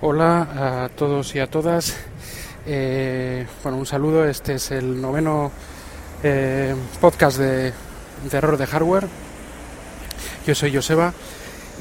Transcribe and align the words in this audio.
Hola 0.00 0.84
a 0.84 0.88
todos 0.90 1.34
y 1.34 1.40
a 1.40 1.48
todas. 1.48 1.96
Eh, 2.64 3.44
bueno, 3.64 3.78
un 3.78 3.86
saludo. 3.86 4.24
Este 4.28 4.54
es 4.54 4.70
el 4.70 5.00
noveno 5.02 5.50
eh, 6.22 6.72
podcast 7.00 7.38
de, 7.38 7.72
de 8.30 8.38
error 8.38 8.56
de 8.56 8.66
hardware. 8.66 9.08
Yo 10.46 10.54
soy 10.54 10.72
Joseba. 10.72 11.12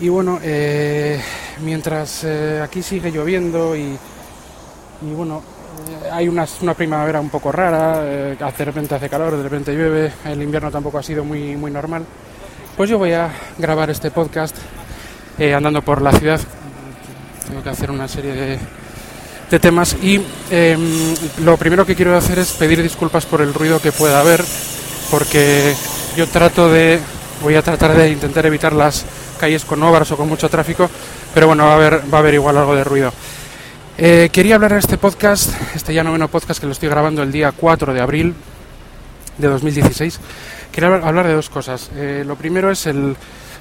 Y 0.01 0.09
bueno, 0.09 0.39
eh, 0.41 1.21
mientras 1.63 2.25
aquí 2.63 2.81
sigue 2.81 3.11
lloviendo 3.11 3.75
y, 3.75 3.95
y 5.03 5.13
bueno, 5.15 5.43
hay 6.11 6.27
una, 6.27 6.47
una 6.63 6.73
primavera 6.73 7.19
un 7.19 7.29
poco 7.29 7.51
rara, 7.51 8.01
de 8.01 8.65
repente 8.65 8.95
hace 8.95 9.09
calor, 9.09 9.37
de 9.37 9.43
repente 9.43 9.73
llueve, 9.73 10.11
el 10.25 10.41
invierno 10.41 10.71
tampoco 10.71 10.97
ha 10.97 11.03
sido 11.03 11.23
muy, 11.23 11.55
muy 11.55 11.69
normal, 11.71 12.05
pues 12.75 12.89
yo 12.89 12.97
voy 12.99 13.13
a 13.13 13.31
grabar 13.57 13.89
este 13.89 14.11
podcast 14.11 14.55
andando 15.39 15.81
por 15.81 16.01
la 16.01 16.11
ciudad. 16.11 16.39
Tengo 17.47 17.63
que 17.63 17.69
hacer 17.69 17.89
una 17.91 18.07
serie 18.07 18.33
de, 18.33 18.59
de 19.49 19.59
temas 19.59 19.95
y 20.01 20.21
eh, 20.51 20.77
lo 21.43 21.55
primero 21.57 21.85
que 21.85 21.95
quiero 21.95 22.15
hacer 22.17 22.39
es 22.39 22.51
pedir 22.53 22.81
disculpas 22.83 23.25
por 23.25 23.41
el 23.41 23.53
ruido 23.53 23.81
que 23.81 23.91
pueda 23.91 24.19
haber, 24.19 24.43
porque 25.09 25.73
yo 26.17 26.27
trato 26.27 26.69
de, 26.69 26.99
voy 27.41 27.55
a 27.55 27.61
tratar 27.61 27.95
de 27.95 28.09
intentar 28.09 28.45
evitar 28.45 28.73
las 28.73 29.05
calles 29.39 29.63
con 29.63 29.81
obras 29.83 30.11
o 30.11 30.17
con 30.17 30.27
mucho 30.27 30.49
tráfico, 30.49 30.89
pero 31.33 31.47
bueno, 31.47 31.65
va 31.65 31.71
a 31.73 31.75
haber, 31.75 32.01
va 32.13 32.17
a 32.17 32.21
haber 32.21 32.33
igual 32.33 32.57
algo 32.57 32.75
de 32.75 32.83
ruido. 32.83 33.13
Eh, 33.97 34.29
quería 34.31 34.55
hablar 34.55 34.73
en 34.73 34.79
este 34.79 34.97
podcast, 34.97 35.51
este 35.73 35.93
ya 35.93 36.03
noveno 36.03 36.27
podcast 36.27 36.59
que 36.59 36.65
lo 36.67 36.73
estoy 36.73 36.89
grabando 36.89 37.23
el 37.23 37.31
día 37.31 37.51
4 37.53 37.93
de 37.93 38.01
abril 38.01 38.35
de 39.37 39.47
2016. 39.47 40.19
Quería 40.71 40.89
hablar- 40.89 41.07
hablar 41.07 41.27
de 41.27 41.33
dos 41.33 41.49
cosas. 41.49 41.89
Eh, 41.95 42.23
lo 42.27 42.35
primero 42.35 42.69
es 42.69 42.85
el 42.85 43.15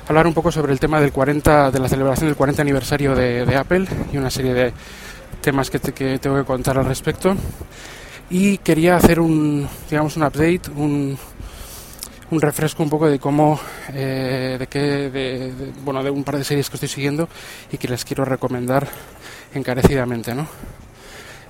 hablar 0.08 0.26
un 0.26 0.34
poco 0.34 0.52
sobre 0.52 0.72
el 0.72 0.80
tema 0.80 1.00
del 1.00 1.12
40, 1.12 1.70
de 1.70 1.78
la 1.78 1.88
celebración 1.88 2.28
del 2.28 2.36
40 2.36 2.62
aniversario 2.62 3.14
de, 3.14 3.56
Apple 3.56 3.86
y 4.12 4.16
una 4.16 4.30
serie 4.30 4.54
de 4.54 4.72
temas 5.40 5.70
que, 5.70 5.78
te- 5.78 5.92
que 5.92 6.18
tengo 6.18 6.36
que 6.36 6.44
contar 6.44 6.78
al 6.78 6.84
respecto. 6.86 7.34
Y 8.30 8.58
quería 8.58 8.96
hacer 8.96 9.20
un, 9.20 9.68
digamos, 9.88 10.16
un 10.16 10.24
update, 10.24 10.62
un, 10.76 11.16
un 12.30 12.40
refresco 12.40 12.82
un 12.82 12.90
poco 12.90 13.08
de 13.08 13.18
cómo, 13.18 13.58
eh, 13.92 14.56
de 14.58 14.66
qué, 14.66 14.80
de- 15.10 15.52
bueno, 15.84 16.02
de 16.02 16.10
un 16.10 16.24
par 16.24 16.36
de 16.36 16.44
series 16.44 16.68
que 16.68 16.76
estoy 16.76 16.88
siguiendo 16.88 17.28
y 17.70 17.78
que 17.78 17.88
les 17.88 18.04
quiero 18.04 18.24
recomendar 18.24 18.86
encarecidamente, 19.54 20.34
¿no? 20.34 20.46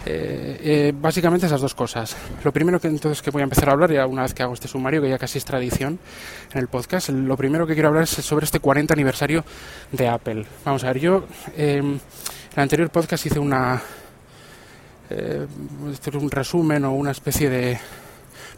Eh, 0.08 0.60
eh, 0.62 0.92
básicamente 0.94 1.46
esas 1.46 1.60
dos 1.60 1.74
cosas. 1.74 2.16
Lo 2.44 2.52
primero 2.52 2.80
que 2.80 2.86
entonces 2.88 3.22
que 3.22 3.30
voy 3.30 3.42
a 3.42 3.44
empezar 3.44 3.68
a 3.68 3.72
hablar, 3.72 3.92
ya 3.92 4.06
una 4.06 4.22
vez 4.22 4.32
que 4.32 4.42
hago 4.42 4.54
este 4.54 4.68
sumario, 4.68 5.02
que 5.02 5.08
ya 5.08 5.18
casi 5.18 5.38
es 5.38 5.44
tradición 5.44 5.98
en 6.52 6.58
el 6.58 6.68
podcast, 6.68 7.08
lo 7.08 7.36
primero 7.36 7.66
que 7.66 7.74
quiero 7.74 7.88
hablar 7.88 8.04
es 8.04 8.10
sobre 8.10 8.44
este 8.44 8.60
40 8.60 8.94
aniversario 8.94 9.44
de 9.90 10.08
Apple. 10.08 10.46
Vamos 10.64 10.84
a 10.84 10.88
ver, 10.88 11.00
yo 11.00 11.26
eh, 11.56 11.78
en 11.78 12.00
el 12.54 12.62
anterior 12.62 12.88
podcast 12.90 13.26
hice 13.26 13.40
una 13.40 13.82
eh, 15.10 15.46
un 16.14 16.30
resumen 16.30 16.84
o 16.84 16.92
una 16.92 17.12
especie 17.12 17.48
de 17.48 17.78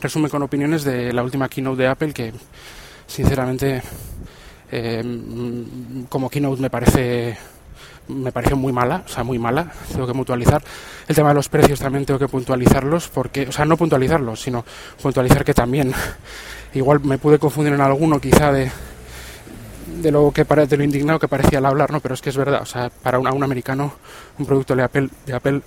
resumen 0.01 0.31
con 0.31 0.43
opiniones 0.43 0.85
de 0.85 1.13
la 1.13 1.23
última 1.23 1.49
keynote 1.49 1.83
de 1.83 1.89
Apple 1.89 2.13
que 2.13 2.33
sinceramente 3.07 3.83
eh, 4.71 5.03
mm, 5.03 6.05
como 6.05 6.31
keynote 6.31 6.63
me 6.63 6.71
parece 6.71 7.37
me 8.09 8.33
pareció 8.33 8.57
muy 8.57 8.73
mala, 8.73 9.03
o 9.05 9.09
sea, 9.09 9.25
muy 9.25 9.39
mala, 9.39 9.71
tengo 9.93 10.07
que 10.07 10.13
puntualizar. 10.13 10.63
El 11.07 11.15
tema 11.15 11.29
de 11.29 11.35
los 11.35 11.49
precios 11.49 11.79
también 11.79 12.05
tengo 12.05 12.19
que 12.19 12.29
puntualizarlos, 12.29 13.09
porque, 13.09 13.49
o 13.49 13.53
sea, 13.53 13.65
no 13.65 13.77
puntualizarlos, 13.77 14.41
sino 14.41 14.65
puntualizar 15.01 15.45
que 15.45 15.55
también, 15.55 15.93
igual 16.75 17.01
me 17.01 17.19
pude 17.19 17.39
confundir 17.39 17.73
en 17.73 17.81
alguno 17.81 18.21
quizá 18.21 18.53
de, 18.53 18.71
de 20.03 20.11
lo 20.11 20.31
que 20.31 20.45
de 20.45 20.77
lo 20.77 20.85
indignado 20.85 21.19
que 21.19 21.29
parecía 21.29 21.59
al 21.59 21.67
hablar, 21.67 21.91
¿no? 21.91 22.01
Pero 22.01 22.15
es 22.15 22.21
que 22.21 22.31
es 22.31 22.37
verdad, 22.37 22.63
o 22.63 22.67
sea, 22.67 22.91
para 22.91 23.19
un, 23.19 23.27
a 23.27 23.33
un 23.33 23.43
americano, 23.43 23.93
un 24.39 24.47
producto 24.47 24.75
de 24.75 24.83
Apple, 24.83 25.09
de 25.27 25.35
Apple 25.35 25.63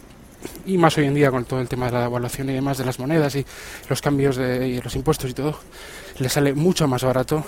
y 0.65 0.77
más 0.77 0.97
hoy 0.97 1.05
en 1.05 1.13
día 1.13 1.29
con 1.29 1.45
todo 1.45 1.59
el 1.59 1.67
tema 1.67 1.85
de 1.87 1.91
la 1.93 2.01
devaluación 2.01 2.49
y 2.49 2.53
demás 2.53 2.77
de 2.77 2.85
las 2.85 2.99
monedas 2.99 3.35
y 3.35 3.45
los 3.89 4.01
cambios 4.01 4.35
de 4.37 4.67
y 4.67 4.81
los 4.81 4.95
impuestos 4.95 5.29
y 5.29 5.33
todo, 5.33 5.59
le 6.17 6.29
sale 6.29 6.53
mucho 6.53 6.87
más 6.87 7.03
barato 7.03 7.43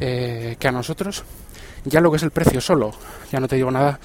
eh, 0.00 0.56
que 0.58 0.68
a 0.68 0.72
nosotros. 0.72 1.24
Ya 1.84 2.00
lo 2.00 2.10
que 2.10 2.16
es 2.18 2.22
el 2.22 2.30
precio 2.30 2.60
solo, 2.60 2.92
ya 3.32 3.40
no 3.40 3.48
te 3.48 3.56
digo 3.56 3.70
nada, 3.70 3.98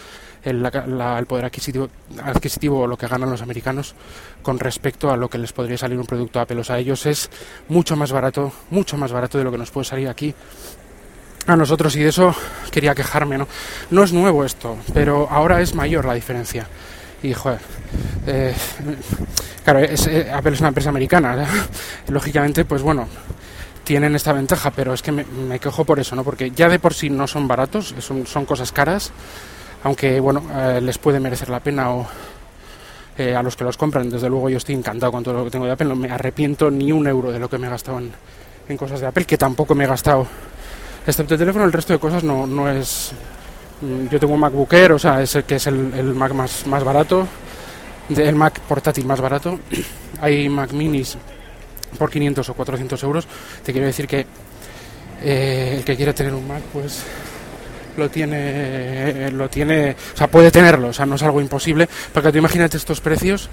el, 0.44 0.62
la- 0.62 1.24
poder 1.28 1.46
adquisitivo, 1.46 1.90
adquisitivo 2.24 2.82
o 2.82 2.88
lo 2.88 2.98
que 2.98 3.08
ganan 3.08 3.30
los 3.30 3.42
americanos 3.42 3.96
con 4.42 4.60
respecto 4.60 5.10
a 5.12 5.18
lo 5.18 5.30
que 5.30 5.38
les 5.38 5.54
podría 5.54 5.78
salir 5.78 5.98
un 5.98 6.06
producto 6.06 6.40
Apple. 6.40 6.60
O 6.60 6.64
sea, 6.64 6.76
a 6.76 6.80
ellos 6.80 7.06
es 7.06 7.30
mucho 7.70 7.96
más 7.96 8.12
barato, 8.12 8.52
mucho 8.70 8.98
más 8.98 9.12
barato 9.12 9.38
de 9.38 9.44
lo 9.46 9.52
que 9.52 9.58
nos 9.58 9.72
puede 9.72 9.86
salir 9.86 10.08
aquí 10.10 10.34
a 11.48 11.56
nosotros 11.56 11.96
y 11.96 12.00
de 12.00 12.10
eso 12.10 12.34
quería 12.72 12.96
quejarme, 12.96 13.38
¿no? 13.38 13.48
No 13.92 14.04
es 14.04 14.14
nuevo 14.14 14.46
esto, 14.46 14.78
pero 14.94 15.28
ahora 15.30 15.62
es 15.62 15.76
mayor 15.76 16.06
la 16.06 16.14
diferencia. 16.14 16.68
Y, 17.22 17.34
joder, 17.34 17.60
eh, 18.28 18.54
claro, 19.64 19.80
es- 19.80 20.08
eh, 20.08 20.30
Apple 20.32 20.54
es 20.54 20.60
una 20.60 20.70
empresa 20.70 20.90
americana, 20.90 21.46
lógicamente, 22.10 22.66
pues 22.66 22.82
bueno, 22.82 23.08
tienen 23.84 24.16
esta 24.16 24.34
ventaja, 24.34 24.72
pero 24.72 24.94
es 24.94 25.02
que 25.02 25.12
me, 25.12 25.26
me 25.26 25.60
quejo 25.60 25.84
por 25.86 26.00
eso, 26.00 26.16
¿no? 26.16 26.24
Porque 26.24 26.52
ya 26.52 26.70
de 26.70 26.80
por 26.80 26.94
sí 26.94 27.10
no 27.10 27.28
son 27.28 27.48
baratos, 27.48 27.94
son, 28.00 28.26
son 28.26 28.46
cosas 28.46 28.72
caras, 28.72 29.12
aunque, 29.84 30.20
bueno, 30.20 30.42
eh, 30.54 30.80
les 30.82 30.98
puede 30.98 31.20
merecer 31.20 31.50
la 31.50 31.60
pena 31.60 31.92
o 31.92 32.08
eh, 33.18 33.36
a 33.36 33.44
los 33.44 33.56
que 33.56 33.64
los 33.64 33.78
compran, 33.78 34.10
desde 34.10 34.30
luego 34.30 34.50
yo 34.50 34.58
estoy 34.58 34.76
encantado 34.76 35.12
con 35.12 35.24
todo 35.24 35.34
lo 35.36 35.44
que 35.44 35.52
tengo 35.52 35.66
de 35.66 35.72
Apple, 35.72 35.88
no 35.88 35.96
me 35.96 36.10
arrepiento 36.10 36.72
ni 36.72 36.92
un 36.92 37.06
euro 37.08 37.32
de 37.32 37.40
lo 37.40 37.50
que 37.50 37.58
me 37.58 37.68
he 37.68 37.70
gastado 37.70 38.00
en, 38.00 38.12
en 38.70 38.78
cosas 38.78 39.02
de 39.02 39.08
Apple, 39.08 39.26
que 39.26 39.38
tampoco 39.38 39.76
me 39.76 39.84
he 39.84 39.88
gastado, 39.88 40.26
excepto 41.06 41.34
el 41.36 41.40
teléfono, 41.40 41.66
el 41.66 41.74
resto 41.74 41.94
de 41.94 42.00
cosas 42.00 42.24
no, 42.24 42.48
no 42.48 42.70
es... 42.70 43.12
mm, 43.82 44.08
Yo 44.10 44.20
tengo 44.20 44.34
un 44.34 44.40
MacBook 44.40 44.72
Air, 44.74 44.94
o 44.94 45.00
sea, 45.00 45.22
es 45.22 45.36
el 45.36 45.44
que 45.44 45.56
es 45.56 45.68
el, 45.68 45.94
el 45.94 46.14
Mac 46.16 46.34
más, 46.34 46.66
más 46.68 46.84
barato, 46.84 47.28
el 48.16 48.36
Mac 48.36 48.60
portátil 48.62 49.06
más 49.06 49.20
barato. 49.22 49.60
Hay 50.22 50.48
Mac 50.50 50.72
minis 50.72 51.18
por 51.98 52.10
500 52.10 52.50
o 52.50 52.54
400 52.54 53.04
euros. 53.04 53.28
Te 53.64 53.72
quiero 53.72 53.88
decir 53.88 54.08
que 54.08 54.26
eh, 55.24 55.76
el 55.78 55.84
que 55.86 55.96
quiere 55.96 56.14
tener 56.14 56.34
un 56.34 56.48
Mac, 56.48 56.62
pues 56.74 57.04
lo 57.96 58.10
tiene, 58.10 59.30
lo 59.32 59.48
tiene, 59.50 59.96
o 60.14 60.18
sea, 60.18 60.26
puede 60.28 60.50
tenerlo, 60.50 60.88
o 60.88 60.94
sea, 60.94 61.06
no 61.06 61.14
es 61.16 61.22
algo 61.24 61.40
imposible, 61.40 61.88
porque 62.12 62.32
tú 62.32 62.40
imagínate 62.40 62.76
estos 62.78 63.00
precios 63.02 63.50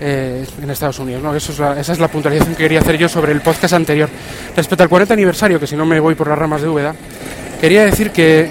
eh, 0.00 0.44
en 0.60 0.68
Estados 0.70 0.98
Unidos, 0.98 1.22
¿no? 1.22 1.32
Eso 1.34 1.52
es 1.52 1.58
la- 1.60 1.78
esa 1.78 1.92
es 1.92 2.00
la 2.00 2.08
puntualización 2.08 2.56
que 2.56 2.64
quería 2.64 2.80
hacer 2.80 2.98
yo 2.98 3.08
sobre 3.08 3.30
el 3.30 3.40
podcast 3.40 3.74
anterior. 3.74 4.08
Respecto 4.56 4.82
al 4.82 4.88
40 4.88 5.14
aniversario, 5.14 5.60
que 5.60 5.68
si 5.68 5.76
no 5.76 5.86
me 5.86 6.00
voy 6.00 6.16
por 6.16 6.26
las 6.26 6.36
ramas 6.36 6.60
de 6.62 6.68
Úbeda, 6.68 6.92
quería 7.60 7.84
decir 7.84 8.10
que 8.10 8.48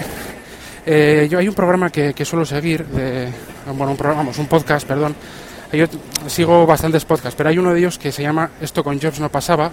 eh, 0.86 1.28
yo 1.30 1.38
hay 1.38 1.46
un 1.48 1.54
programa 1.54 1.90
que, 1.90 2.14
que 2.14 2.24
suelo 2.24 2.46
seguir, 2.46 2.86
de, 2.86 3.28
bueno, 3.66 3.90
un 3.92 3.96
programa, 3.98 4.22
vamos, 4.22 4.38
un 4.38 4.46
podcast, 4.46 4.86
perdón. 4.88 5.14
Yo 5.72 5.88
t- 5.88 5.98
sigo 6.28 6.66
bastantes 6.66 7.04
podcasts, 7.04 7.34
pero 7.36 7.48
hay 7.50 7.58
uno 7.58 7.72
de 7.72 7.80
ellos 7.80 7.98
que 7.98 8.12
se 8.12 8.22
llama 8.22 8.50
Esto 8.60 8.84
con 8.84 9.00
Jobs 9.00 9.18
no 9.20 9.28
pasaba, 9.28 9.70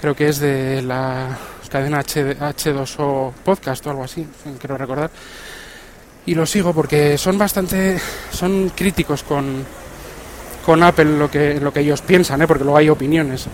creo 0.00 0.14
que 0.16 0.28
es 0.28 0.40
de 0.40 0.82
la 0.82 1.38
cadena 1.70 1.98
H, 2.00 2.36
H2O 2.38 3.32
Podcast 3.44 3.86
o 3.86 3.90
algo 3.90 4.04
así, 4.04 4.26
quiero 4.58 4.76
recordar. 4.76 5.10
Y 6.26 6.34
lo 6.34 6.44
sigo 6.44 6.72
porque 6.74 7.16
son 7.18 7.38
bastante, 7.38 7.98
son 8.32 8.72
críticos 8.74 9.22
con, 9.22 9.64
con 10.66 10.82
Apple 10.82 11.16
lo 11.18 11.30
que, 11.30 11.60
lo 11.60 11.72
que 11.72 11.80
ellos 11.80 12.02
piensan, 12.02 12.42
¿eh? 12.42 12.46
porque 12.46 12.64
luego 12.64 12.78
hay 12.78 12.88
opiniones. 12.88 13.46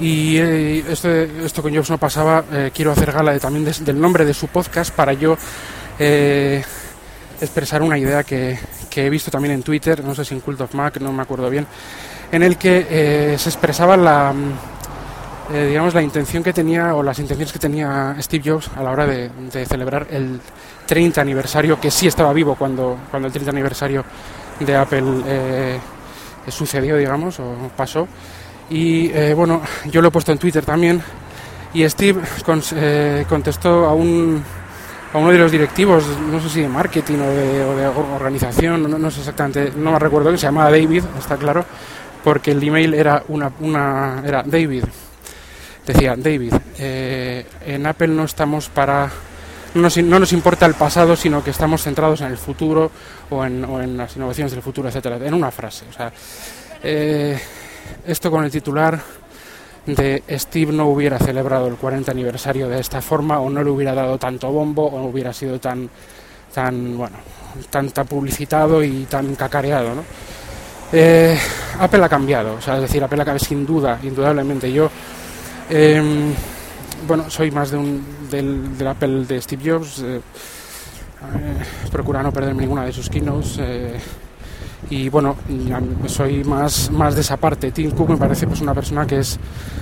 Y 0.00 0.36
eh, 0.38 0.84
esto, 0.88 1.10
esto 1.10 1.62
con 1.62 1.74
Jobs 1.74 1.90
no 1.90 1.98
pasaba, 1.98 2.44
eh, 2.50 2.70
quiero 2.74 2.90
hacer 2.92 3.12
gala 3.12 3.32
de, 3.32 3.40
también 3.40 3.64
des- 3.64 3.84
del 3.84 4.00
nombre 4.00 4.24
de 4.24 4.34
su 4.34 4.48
podcast 4.48 4.92
para 4.94 5.12
yo 5.12 5.36
eh, 5.98 6.64
expresar 7.40 7.82
una 7.82 7.98
idea 7.98 8.24
que, 8.24 8.58
que 8.92 9.06
he 9.06 9.10
visto 9.10 9.30
también 9.30 9.54
en 9.54 9.62
Twitter, 9.62 10.04
no 10.04 10.14
sé 10.14 10.24
si 10.24 10.34
en 10.34 10.40
Cult 10.40 10.60
of 10.60 10.74
Mac, 10.74 11.00
no 11.00 11.12
me 11.12 11.22
acuerdo 11.22 11.48
bien, 11.48 11.66
en 12.30 12.42
el 12.42 12.56
que 12.56 12.86
eh, 12.90 13.38
se 13.38 13.48
expresaba 13.48 13.96
la, 13.96 14.32
mm, 14.32 15.54
eh, 15.54 15.66
digamos, 15.68 15.94
la 15.94 16.02
intención 16.02 16.42
que 16.42 16.52
tenía 16.52 16.94
o 16.94 17.02
las 17.02 17.18
intenciones 17.18 17.52
que 17.52 17.58
tenía 17.58 18.16
Steve 18.20 18.50
Jobs 18.50 18.70
a 18.76 18.82
la 18.82 18.90
hora 18.90 19.06
de, 19.06 19.30
celebrar 19.66 20.06
el 20.10 20.40
30 20.86 21.20
aniversario, 21.20 21.80
que 21.80 21.90
sí 21.90 22.06
estaba 22.06 22.32
vivo 22.32 22.54
cuando, 22.54 22.98
cuando 23.10 23.26
el 23.26 23.32
30 23.32 23.50
aniversario 23.50 24.04
de 24.60 24.76
Apple 24.76 25.22
eh, 25.26 25.78
sucedió, 26.48 26.96
digamos, 26.96 27.40
o 27.40 27.70
pasó. 27.76 28.06
Y 28.70 29.10
eh, 29.10 29.34
bueno, 29.34 29.62
yo 29.90 30.00
lo 30.00 30.08
he 30.08 30.10
puesto 30.10 30.32
en 30.32 30.38
Twitter 30.38 30.64
también. 30.64 31.02
Y 31.74 31.88
Steve 31.88 32.20
contestó 33.28 33.86
a 33.86 33.94
un 33.94 34.42
a 35.12 35.18
uno 35.18 35.30
de 35.30 35.38
los 35.38 35.52
directivos, 35.52 36.04
no 36.30 36.40
sé 36.40 36.48
si 36.48 36.60
de 36.62 36.68
marketing 36.68 37.18
o 37.18 37.28
de, 37.30 37.64
o 37.64 37.76
de 37.76 37.86
or- 37.86 38.06
organización, 38.16 38.90
no, 39.00 39.10
sé 39.10 39.20
exactamente, 39.20 39.72
no 39.76 39.92
me 39.92 39.98
recuerdo, 39.98 40.30
que 40.30 40.38
se 40.38 40.46
llamaba 40.46 40.70
David, 40.70 41.04
está 41.18 41.36
claro, 41.36 41.64
porque 42.24 42.52
el 42.52 42.62
email 42.62 42.94
era 42.94 43.22
una, 43.28 44.22
era 44.24 44.42
David. 44.44 44.84
Decía 45.86 46.14
David, 46.16 46.54
eh, 46.78 47.44
en 47.66 47.84
Apple 47.86 48.08
no 48.08 48.24
estamos 48.24 48.68
para 48.68 49.10
no 49.74 49.82
nos, 49.82 49.96
no 49.96 50.18
nos 50.20 50.32
importa 50.32 50.66
el 50.66 50.74
pasado, 50.74 51.16
sino 51.16 51.42
que 51.42 51.50
estamos 51.50 51.82
centrados 51.82 52.20
en 52.20 52.28
el 52.28 52.36
futuro 52.36 52.90
o 53.30 53.44
en, 53.44 53.64
o 53.64 53.80
en 53.80 53.96
las 53.96 54.14
innovaciones 54.16 54.52
del 54.52 54.62
futuro, 54.62 54.88
etcétera, 54.88 55.16
en 55.16 55.34
una 55.34 55.50
frase. 55.50 55.86
O 55.90 55.92
sea, 55.92 56.12
eh, 56.82 57.40
esto 58.06 58.30
con 58.30 58.44
el 58.44 58.50
titular 58.50 59.00
de 59.86 60.22
Steve 60.30 60.72
no 60.72 60.86
hubiera 60.88 61.18
celebrado 61.18 61.66
el 61.66 61.74
40 61.74 62.10
aniversario 62.12 62.68
de 62.68 62.80
esta 62.80 63.00
forma 63.02 63.40
o 63.40 63.50
no 63.50 63.62
le 63.64 63.70
hubiera 63.70 63.94
dado 63.94 64.18
tanto 64.18 64.50
bombo 64.52 64.86
o 64.86 64.98
no 64.98 65.06
hubiera 65.06 65.32
sido 65.32 65.58
tan 65.58 65.90
tan 66.54 66.96
bueno 66.96 67.16
tan, 67.70 67.90
tan 67.90 68.06
publicitado 68.06 68.82
y 68.82 69.04
tan 69.04 69.34
cacareado. 69.34 69.90
Eh, 70.92 71.38
Apple 71.80 72.04
ha 72.04 72.08
cambiado, 72.08 72.54
o 72.54 72.60
sea, 72.60 72.76
es 72.76 72.82
decir, 72.82 73.02
Apple 73.02 73.22
ha 73.22 73.24
cambiado 73.24 73.44
sin 73.44 73.64
duda, 73.64 73.98
indudablemente. 74.02 74.70
Yo, 74.72 74.90
em, 75.70 76.34
bueno, 77.06 77.30
soy 77.30 77.50
más 77.50 77.70
de 77.70 77.76
un, 77.78 78.28
del, 78.30 78.76
del 78.76 78.86
Apple 78.86 79.24
de 79.24 79.40
Steve 79.40 79.70
Jobs, 79.70 80.00
eh, 80.00 80.16
eh, 80.16 81.90
procura 81.90 82.22
no 82.22 82.32
perderme 82.32 82.62
ninguna 82.62 82.84
de 82.84 82.92
sus 82.92 83.08
keynotes. 83.08 83.58
Eh, 84.92 84.94
y 84.94 85.08
bueno, 85.08 85.36
soy 86.06 86.44
más, 86.44 86.90
más 86.90 87.14
de 87.14 87.22
esa 87.22 87.36
parte. 87.36 87.72
Tim 87.72 87.90
Cook 87.92 88.10
me 88.10 88.16
parece 88.16 88.46
pues 88.46 88.60
una 88.60 88.74
persona 88.74 89.06
que 89.06 89.18
es, 89.20 89.38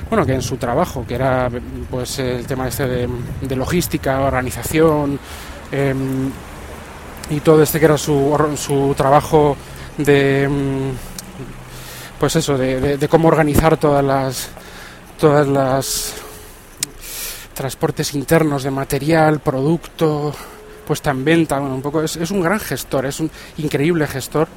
bueno, 0.09 0.25
que 0.25 0.35
en 0.35 0.43
su 0.43 0.57
trabajo, 0.57 1.05
que 1.07 1.15
era 1.15 1.51
pues 1.91 2.19
el 2.21 2.47
tema 2.47 2.69
este 2.69 2.87
de, 2.87 3.09
de 3.43 3.57
logística, 3.57 4.21
organización 4.21 5.19
em, 5.73 6.31
y 7.29 7.41
todo 7.41 7.63
este 7.63 7.79
que 7.79 7.85
era 7.87 7.99
su, 7.99 8.37
su 8.57 8.95
trabajo 8.97 9.57
de 9.99 10.49
mm, 10.49 10.91
pues 12.19 12.37
eso, 12.37 12.57
de, 12.57 12.97
de, 12.99 13.09
cómo 13.09 13.29
organizar 13.29 13.77
todas 13.77 14.05
las 14.05 14.51
todas 15.19 15.47
las 15.47 16.15
transportes 17.55 18.15
internos 18.15 18.63
de 18.63 18.71
material, 18.71 19.41
producto, 19.41 20.35
puesta 20.87 21.11
en 21.11 21.25
venta, 21.25 21.59
bueno, 21.59 21.75
un 21.75 21.83
poco 21.83 22.03
es, 22.03 22.17
es 22.17 22.31
un 22.31 22.41
gran 22.41 22.61
gestor, 22.61 23.07
es 23.07 23.21
un 23.21 23.31
increíble 23.59 24.07
gestor 24.07 24.49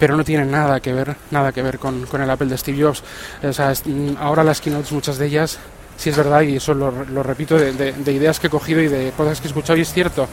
pero 0.00 0.16
no 0.16 0.24
tiene 0.24 0.46
nada 0.46 0.80
que 0.80 0.94
ver, 0.94 1.14
nada 1.30 1.52
que 1.52 1.62
ver 1.62 1.78
con, 1.78 2.06
con 2.06 2.22
el 2.22 2.30
Apple 2.30 2.48
de 2.48 2.56
Steve 2.56 2.82
Jobs. 2.82 3.04
O 3.44 3.52
sea, 3.52 3.72
mm, 3.84 4.16
ahora 4.18 4.42
las 4.42 4.60
keynotes, 4.62 4.90
muchas 4.92 5.18
de 5.18 5.26
ellas, 5.26 5.58
sí 5.98 6.08
es 6.08 6.16
verdad, 6.16 6.40
y 6.40 6.56
eso 6.56 6.72
lo, 6.72 6.90
lo 6.90 7.22
repito, 7.22 7.58
de, 7.58 7.72
de, 7.74 7.92
de, 7.92 8.12
ideas 8.12 8.40
que 8.40 8.46
he 8.46 8.50
cogido 8.50 8.80
y 8.80 8.88
de 8.88 9.12
cosas 9.14 9.40
que 9.40 9.46
he 9.46 9.50
escuchado, 9.50 9.78
y 9.78 9.82
es 9.82 9.92
cierto, 9.92 10.26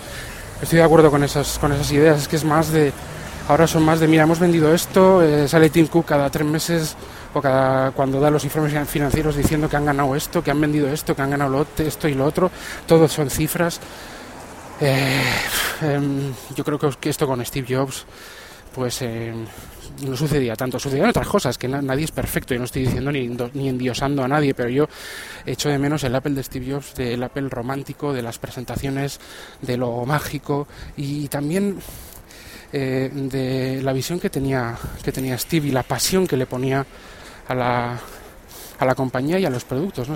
estoy 0.61 0.77
de 0.77 0.85
acuerdo 0.85 1.11
con 1.11 1.21
esas, 1.21 1.59
con 1.59 1.73
esas 1.73 1.91
ideas, 1.91 2.21
es 2.21 2.27
que 2.29 2.37
es 2.37 2.45
más 2.45 2.71
de, 2.71 2.93
ahora 3.49 3.67
son 3.67 3.83
más 3.83 3.99
de, 3.99 4.07
mira, 4.07 4.23
hemos 4.23 4.39
vendido 4.39 4.73
esto, 4.73 5.21
eh, 5.21 5.49
sale 5.49 5.69
Tim 5.69 5.87
Cook 5.87 6.05
cada 6.05 6.29
tres 6.29 6.47
meses 6.47 6.95
o 7.33 7.41
cada, 7.41 7.91
cuando 7.91 8.21
da 8.21 8.31
los 8.31 8.45
informes 8.45 8.73
financieros 8.87 9.35
diciendo 9.35 9.67
que 9.67 9.75
han 9.75 9.85
ganado 9.85 10.15
esto, 10.15 10.41
que 10.41 10.49
han 10.49 10.61
vendido 10.61 10.87
esto, 10.87 11.13
que 11.13 11.21
han 11.21 11.31
ganado 11.31 11.51
lo, 11.51 11.67
esto 11.83 12.07
y 12.07 12.13
lo 12.13 12.23
otro, 12.23 12.49
todo 12.85 13.09
son 13.09 13.29
cifras. 13.29 13.81
Eh, 14.79 15.21
eh, 15.81 16.31
yo 16.55 16.63
creo 16.63 16.79
que 16.79 17.09
esto 17.09 17.27
con 17.27 17.43
Steve 17.43 17.75
Jobs 17.75 18.05
pues 18.77 19.01
eh, 19.01 19.33
no 20.06 20.15
sucedía 20.15 20.56
tanto. 20.56 20.77
Sucedían 20.77 21.09
otras 21.09 21.27
cosas, 21.27 21.57
que 21.57 21.68
na 21.68 21.81
nadie 21.81 22.06
es 22.06 22.12
perfecto, 22.12 22.53
y 22.53 22.59
no 22.59 22.65
estoy 22.65 22.83
diciendo 22.83 23.12
ni, 23.12 23.27
ni 23.27 23.69
endiosando 23.69 24.24
a 24.24 24.27
nadie, 24.27 24.53
pero 24.53 24.69
yo 24.69 24.88
echo 25.47 25.68
de 25.68 25.79
menos 25.79 26.03
el 26.03 26.13
Apple 26.13 26.35
de 26.35 26.44
Steve 26.44 26.71
Jobs, 26.71 26.94
del 26.94 27.24
Apple 27.24 27.50
romántico, 27.50 28.13
de 28.13 28.21
las 28.21 28.38
presentaciones, 28.38 29.19
de 29.63 29.77
lo 29.77 30.06
mágico, 30.06 30.68
y 30.95 31.27
también 31.27 31.79
eh, 32.71 33.09
de 33.12 33.81
la 33.81 33.94
visión 33.94 34.19
que 34.19 34.29
tenía, 34.29 34.77
que 35.01 35.12
tenía 35.12 35.39
Steve 35.39 35.69
y 35.69 35.71
la 35.71 35.81
pasión 35.81 36.27
que 36.27 36.38
le 36.38 36.45
ponía 36.45 36.85
a 37.47 37.56
la, 37.56 38.00
a 38.77 38.85
la 38.85 38.94
compañía 38.94 39.39
y 39.39 39.45
a 39.45 39.50
los 39.50 39.65
productos. 39.65 40.07
¿no? 40.07 40.15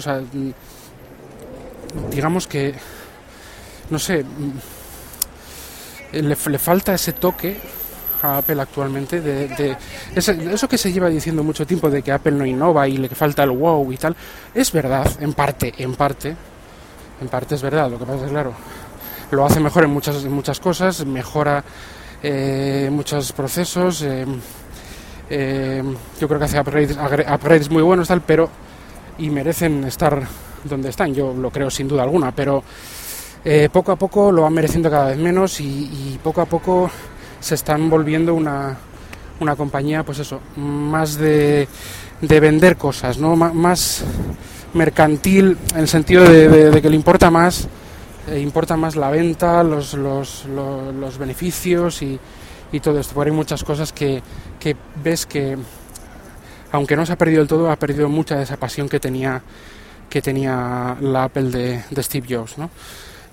Digamos 2.12 2.46
que, 2.46 2.76
no 3.90 3.98
sé, 3.98 4.24
le, 6.12 6.22
le 6.22 6.60
falta 6.60 6.94
ese 6.94 7.14
toque 7.14 7.81
a 8.22 8.38
Apple 8.38 8.62
actualmente, 8.62 9.22
de, 9.22 9.48
de, 9.48 9.78
eso 10.16 10.68
que 10.68 10.78
se 10.78 10.92
lleva 10.92 11.10
diciendo 11.10 11.44
mucho 11.44 11.66
tiempo 11.66 11.90
de 11.90 12.02
que 12.02 12.12
Apple 12.12 12.34
no 12.34 12.46
innova 12.46 12.88
y 12.88 12.98
le 12.98 13.10
falta 13.10 13.44
el 13.44 13.52
wow 13.52 13.92
y 13.92 13.98
tal, 13.98 14.16
es 14.54 14.72
verdad, 14.72 15.10
en 15.20 15.34
parte, 15.34 15.74
en 15.78 15.96
parte, 15.96 16.36
en 17.22 17.28
parte 17.28 17.56
es 17.56 17.62
verdad, 17.62 17.90
lo 17.90 17.98
que 17.98 18.06
pasa 18.06 18.26
es 18.26 18.32
claro, 18.32 18.54
lo 19.32 19.46
hace 19.46 19.60
mejor 19.60 19.84
en 19.84 19.92
muchas, 19.92 20.24
muchas 20.26 20.60
cosas, 20.60 21.06
mejora 21.06 21.64
eh, 22.22 22.90
muchos 22.92 23.32
procesos, 23.32 24.02
eh, 24.04 24.26
eh, 25.30 25.84
yo 26.20 26.28
creo 26.28 26.40
que 26.40 26.46
hace 26.46 26.60
upgrades, 26.60 26.98
upgrades 26.98 27.70
muy 27.70 27.82
buenos 27.82 28.08
tal, 28.08 28.22
pero 28.22 28.50
y 29.18 29.30
merecen 29.30 29.84
estar 29.86 30.22
donde 30.64 30.90
están, 30.90 31.14
yo 31.14 31.34
lo 31.34 31.50
creo 31.50 31.70
sin 31.70 31.88
duda 31.88 32.04
alguna, 32.04 32.32
pero 32.32 32.64
eh, 33.44 33.70
poco 33.72 33.92
a 33.92 33.96
poco 33.96 34.32
lo 34.32 34.44
van 34.44 34.54
mereciendo 34.54 34.90
cada 34.90 35.08
vez 35.08 35.18
menos 35.18 35.60
y, 35.60 35.66
y 35.66 36.20
poco 36.22 36.42
a 36.42 36.46
poco 36.46 36.90
se 37.42 37.56
están 37.56 37.90
volviendo 37.90 38.34
una, 38.34 38.78
una 39.42 39.56
compañía, 39.56 40.04
pues 40.04 40.20
eso, 40.20 40.40
más 40.56 41.18
de, 41.18 41.68
de 42.22 42.40
vender 42.40 42.78
cosas, 42.78 43.18
¿no? 43.18 43.34
M 43.34 43.52
más 43.54 44.06
mercantil 44.74 45.58
en 45.74 45.80
el 45.80 45.88
sentido 45.90 46.24
de, 46.24 46.82
que 46.82 46.90
le 46.90 46.96
importa 46.96 47.30
más, 47.30 47.68
eh, 48.30 48.40
importa 48.40 48.78
más 48.78 48.96
la 48.96 49.10
venta, 49.10 49.64
los, 49.64 49.96
los, 49.96 50.46
los, 50.46 51.18
beneficios 51.18 52.02
y, 52.02 52.18
y, 52.72 52.80
todo 52.80 53.00
esto. 53.00 53.14
Porque 53.14 53.32
hay 53.32 53.36
muchas 53.36 53.64
cosas 53.64 53.92
que, 53.92 54.22
que 54.60 54.78
ves 55.04 55.26
que, 55.26 55.58
aunque 56.72 56.96
no 56.96 57.06
se 57.06 57.14
ha 57.14 57.18
perdido 57.18 57.40
del 57.40 57.50
todo, 57.50 57.70
ha 57.70 57.76
perdido 57.76 58.08
mucha 58.08 58.38
de 58.38 58.44
esa 58.44 58.56
pasión 58.56 58.88
que 58.88 59.00
tenía, 59.00 59.42
que 60.10 60.22
tenía 60.22 60.96
la 61.02 61.26
Apple 61.26 61.50
de, 61.50 61.84
de 61.90 62.04
Steve 62.04 62.28
Jobs, 62.30 62.58
¿no? 62.58 62.70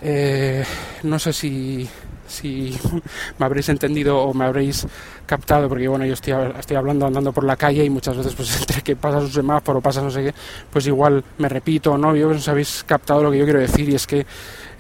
Eh, 0.00 0.64
no 1.02 1.18
sé 1.18 1.32
si 1.32 1.88
si 2.28 2.78
me 3.38 3.46
habréis 3.46 3.68
entendido 3.68 4.18
o 4.18 4.32
me 4.34 4.44
habréis 4.44 4.86
captado, 5.26 5.68
porque 5.68 5.88
bueno, 5.88 6.04
yo 6.04 6.14
estoy, 6.14 6.34
estoy 6.58 6.76
hablando 6.76 7.06
andando 7.06 7.32
por 7.32 7.44
la 7.44 7.56
calle 7.56 7.84
y 7.84 7.90
muchas 7.90 8.16
veces 8.16 8.34
pues 8.34 8.56
entre 8.60 8.82
que 8.82 8.96
pasas 8.96 9.24
un 9.24 9.32
semáforo, 9.32 9.80
pasas 9.80 10.04
no 10.04 10.10
sé 10.10 10.24
qué, 10.24 10.34
pues 10.70 10.86
igual 10.86 11.24
me 11.38 11.48
repito 11.48 11.98
no, 11.98 12.14
yo 12.14 12.28
os 12.28 12.48
habéis 12.48 12.84
captado 12.86 13.22
lo 13.22 13.30
que 13.30 13.38
yo 13.38 13.44
quiero 13.44 13.60
decir 13.60 13.88
y 13.88 13.94
es 13.94 14.06
que, 14.06 14.26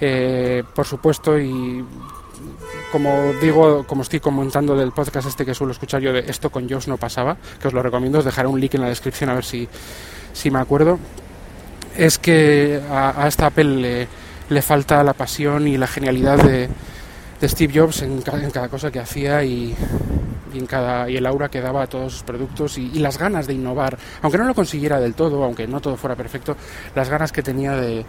eh, 0.00 0.62
por 0.74 0.86
supuesto, 0.86 1.38
y 1.38 1.84
como 2.92 3.32
digo, 3.40 3.84
como 3.86 4.02
estoy 4.02 4.20
comentando 4.20 4.76
del 4.76 4.92
podcast 4.92 5.28
este 5.28 5.44
que 5.44 5.54
suelo 5.54 5.72
escuchar 5.72 6.00
yo 6.00 6.12
de 6.12 6.20
esto 6.20 6.50
con 6.50 6.68
Josh 6.68 6.86
no 6.86 6.96
pasaba, 6.96 7.36
que 7.60 7.68
os 7.68 7.74
lo 7.74 7.82
recomiendo, 7.82 8.18
os 8.18 8.24
dejaré 8.24 8.48
un 8.48 8.60
link 8.60 8.74
en 8.74 8.82
la 8.82 8.88
descripción 8.88 9.30
a 9.30 9.34
ver 9.34 9.44
si, 9.44 9.68
si 10.32 10.50
me 10.50 10.58
acuerdo, 10.58 10.98
es 11.96 12.18
que 12.18 12.80
a, 12.90 13.22
a 13.22 13.28
esta 13.28 13.46
Apple 13.46 13.64
le, 13.64 14.08
le 14.50 14.62
falta 14.62 15.02
la 15.04 15.12
pasión 15.12 15.66
y 15.68 15.76
la 15.76 15.86
genialidad 15.86 16.42
de 16.42 16.68
de 17.40 17.48
Steve 17.48 17.72
Jobs 17.78 18.02
en 18.02 18.20
cada, 18.22 18.42
en 18.42 18.50
cada 18.50 18.68
cosa 18.68 18.90
que 18.90 19.00
hacía 19.00 19.44
y, 19.44 19.74
en 20.54 20.66
cada, 20.66 21.08
y 21.08 21.16
el 21.16 21.26
aura 21.26 21.48
que 21.48 21.60
daba 21.60 21.82
a 21.82 21.86
todos 21.86 22.12
sus 22.12 22.22
productos 22.22 22.78
y, 22.78 22.90
las 22.98 23.18
ganas 23.18 23.46
de 23.46 23.54
innovar, 23.54 23.96
aunque 24.22 24.38
no 24.38 24.44
lo 24.44 24.54
consiguiera 24.54 25.00
del 25.00 25.14
todo, 25.14 25.42
aunque 25.44 25.66
no 25.66 25.80
todo 25.80 25.96
fuera 25.96 26.16
perfecto, 26.16 26.56
las 26.94 27.08
ganas 27.08 27.32
que 27.32 27.42
tenía 27.42 27.72
de, 27.72 28.04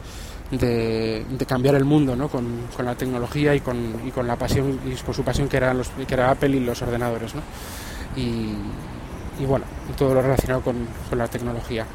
de, 0.52 1.46
cambiar 1.48 1.76
el 1.76 1.86
mundo 1.86 2.16
¿no? 2.16 2.28
con, 2.28 2.68
con, 2.76 2.86
la 2.86 2.96
tecnología 2.96 3.54
y 3.56 3.60
con, 3.60 4.02
y 4.06 4.12
con 4.12 4.28
la 4.28 4.36
pasión 4.36 4.80
y 4.86 4.96
con 4.96 5.14
su 5.14 5.24
pasión 5.24 5.48
que, 5.48 5.58
eran 5.58 5.78
los, 5.78 5.90
que 5.90 6.14
era 6.14 6.32
Apple 6.32 6.50
y 6.50 6.60
los 6.60 6.82
ordenadores. 6.82 7.36
¿no? 7.36 7.42
Y, 8.16 8.56
y 9.40 9.46
bueno, 9.46 9.66
todo 9.98 10.14
lo 10.14 10.22
relacionado 10.22 10.62
con, 10.62 10.76
con 11.10 11.18
la 11.18 11.28
tecnología. 11.28 11.86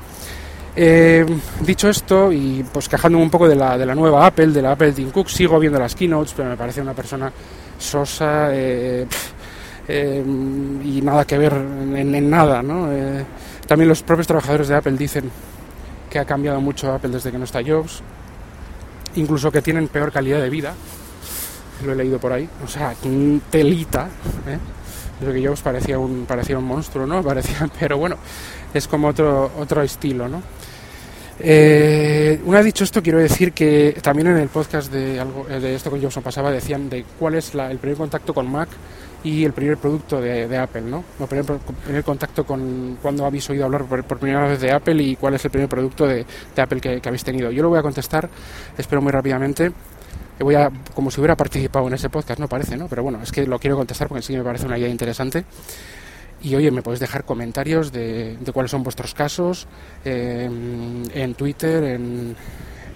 Eh, 0.77 1.25
dicho 1.61 1.89
esto, 1.89 2.33
y 2.33 2.65
pues 2.73 2.89
quejándome 2.89 3.25
un 3.25 3.31
poco 3.31 3.49
de 3.49 3.55
la, 3.55 3.79
de 3.79 3.87
la 3.87 3.95
nueva 3.95 4.27
Apple, 4.27 4.49
de 4.49 4.63
la 4.63 4.73
Apple 4.73 4.93
Tim 4.93 5.11
Cook, 5.11 5.29
sigo 5.29 5.59
viendo 5.59 5.79
las 5.79 5.95
keynotes, 5.95 6.35
pero 6.37 6.49
me 6.49 6.57
parece 6.57 6.81
una 6.81 6.95
persona 6.95 7.33
sosa 7.79 8.49
eh, 8.53 9.07
eh, 9.87 10.25
y 10.85 11.01
nada 11.03 11.25
que 11.25 11.39
ver 11.39 11.53
en, 11.53 12.15
en 12.15 12.31
nada. 12.31 12.63
¿no? 12.63 12.91
Eh, 12.93 13.25
también 13.67 13.89
los 13.89 14.03
propios 14.03 14.27
trabajadores 14.27 14.69
de 14.69 14.77
Apple 14.77 14.93
dicen 14.93 15.31
que 16.11 16.19
ha 16.19 16.25
cambiado 16.25 16.61
mucho 16.61 16.93
Apple 16.93 17.11
desde 17.11 17.31
que 17.31 17.39
no 17.39 17.45
está 17.45 17.61
Jobs, 17.65 18.03
incluso 19.17 19.51
que 19.51 19.63
tienen 19.63 19.89
peor 19.89 20.13
calidad 20.13 20.41
de 20.41 20.51
vida. 20.51 20.75
Lo 21.85 21.93
he 21.93 21.97
leído 21.97 22.19
por 22.19 22.33
ahí, 22.33 22.49
o 22.65 22.69
sea, 22.69 22.95
telita. 23.51 24.09
¿eh? 24.47 24.59
Eso 25.21 25.33
que 25.33 25.47
Jobs 25.47 25.61
parecía 25.61 25.99
un, 25.99 26.25
parecía 26.27 26.59
un 26.59 26.65
monstruo, 26.65 27.07
¿no? 27.07 27.23
Parecía, 27.25 27.69
pero 27.79 27.99
bueno, 27.99 28.17
es 28.73 28.89
como 28.89 29.09
otro, 29.09 29.53
otro 29.59 29.83
estilo, 29.83 30.29
¿no? 30.29 30.43
Eh, 31.41 32.41
una 32.45 32.59
vez 32.59 32.67
dicho 32.67 32.85
esto, 32.85 33.03
quiero 33.03 33.19
decir 33.19 33.53
que 33.53 33.97
también 34.03 34.29
en 34.29 34.37
el 34.37 34.49
podcast 34.49 34.93
de, 34.93 35.19
algo, 35.19 35.47
eh, 35.49 35.59
de 35.59 35.75
esto 35.75 35.91
con 35.91 36.01
Jobson 36.01 36.23
pasaba 36.23 36.51
decían 36.51 36.89
de 36.89 37.05
cuál 37.19 37.35
es 37.35 37.55
la, 37.55 37.71
el 37.71 37.79
primer 37.79 37.99
contacto 37.99 38.33
con 38.33 38.51
Mac 38.51 38.69
y 39.25 39.45
el 39.45 39.53
primer 39.53 39.79
producto 39.79 40.21
de, 40.21 40.57
Apple, 40.57 40.83
¿no? 40.83 41.03
El 41.19 41.27
primer, 41.27 42.05
contacto 42.05 42.45
con 42.45 42.99
cuando 43.01 43.25
habéis 43.25 43.49
oído 43.49 43.65
hablar 43.65 43.85
por, 43.87 44.05
primera 44.19 44.47
vez 44.47 44.61
de 44.61 44.71
Apple 44.71 45.03
y 45.03 45.17
cuál 45.17 45.35
es 45.35 45.45
el 45.45 45.51
primer 45.51 45.69
producto 45.69 46.07
de, 46.07 46.27
de 46.55 46.63
Apple 46.63 46.81
que, 46.81 47.01
que, 47.01 47.09
habéis 47.09 47.25
tenido. 47.25 47.51
Yo 47.51 47.63
lo 47.63 47.71
voy 47.71 47.79
a 47.79 47.83
contestar, 47.83 48.29
espero 48.77 49.01
muy 49.01 49.11
rápidamente. 49.11 49.73
Voy 50.39 50.57
a, 50.57 50.71
como 50.95 51.11
si 51.11 51.21
hubiera 51.21 51.37
participado 51.37 51.87
en 51.87 51.95
ese 51.95 52.11
podcast, 52.11 52.39
no 52.39 52.49
parece, 52.49 52.77
¿no? 52.77 52.87
Pero 52.87 53.03
bueno, 53.03 53.21
es 53.23 53.33
que 53.33 53.47
lo 53.47 53.59
quiero 53.59 53.77
contestar 53.77 54.09
porque 54.09 54.23
sí 54.23 54.37
me 54.37 54.43
parece 54.43 54.67
una 54.67 54.77
idea 54.77 54.89
interesante. 54.89 55.45
Y 56.45 56.55
oye, 56.55 56.71
me 56.71 56.83
podéis 56.83 57.01
dejar 57.01 57.25
comentarios 57.25 57.91
de, 57.91 58.37
de 58.37 58.53
cuáles 58.53 58.71
son 58.71 58.83
vuestros 58.83 59.15
casos 59.15 59.67
eh, 60.05 60.45
en 60.45 61.35
Twitter, 61.35 61.83
en, 61.85 62.37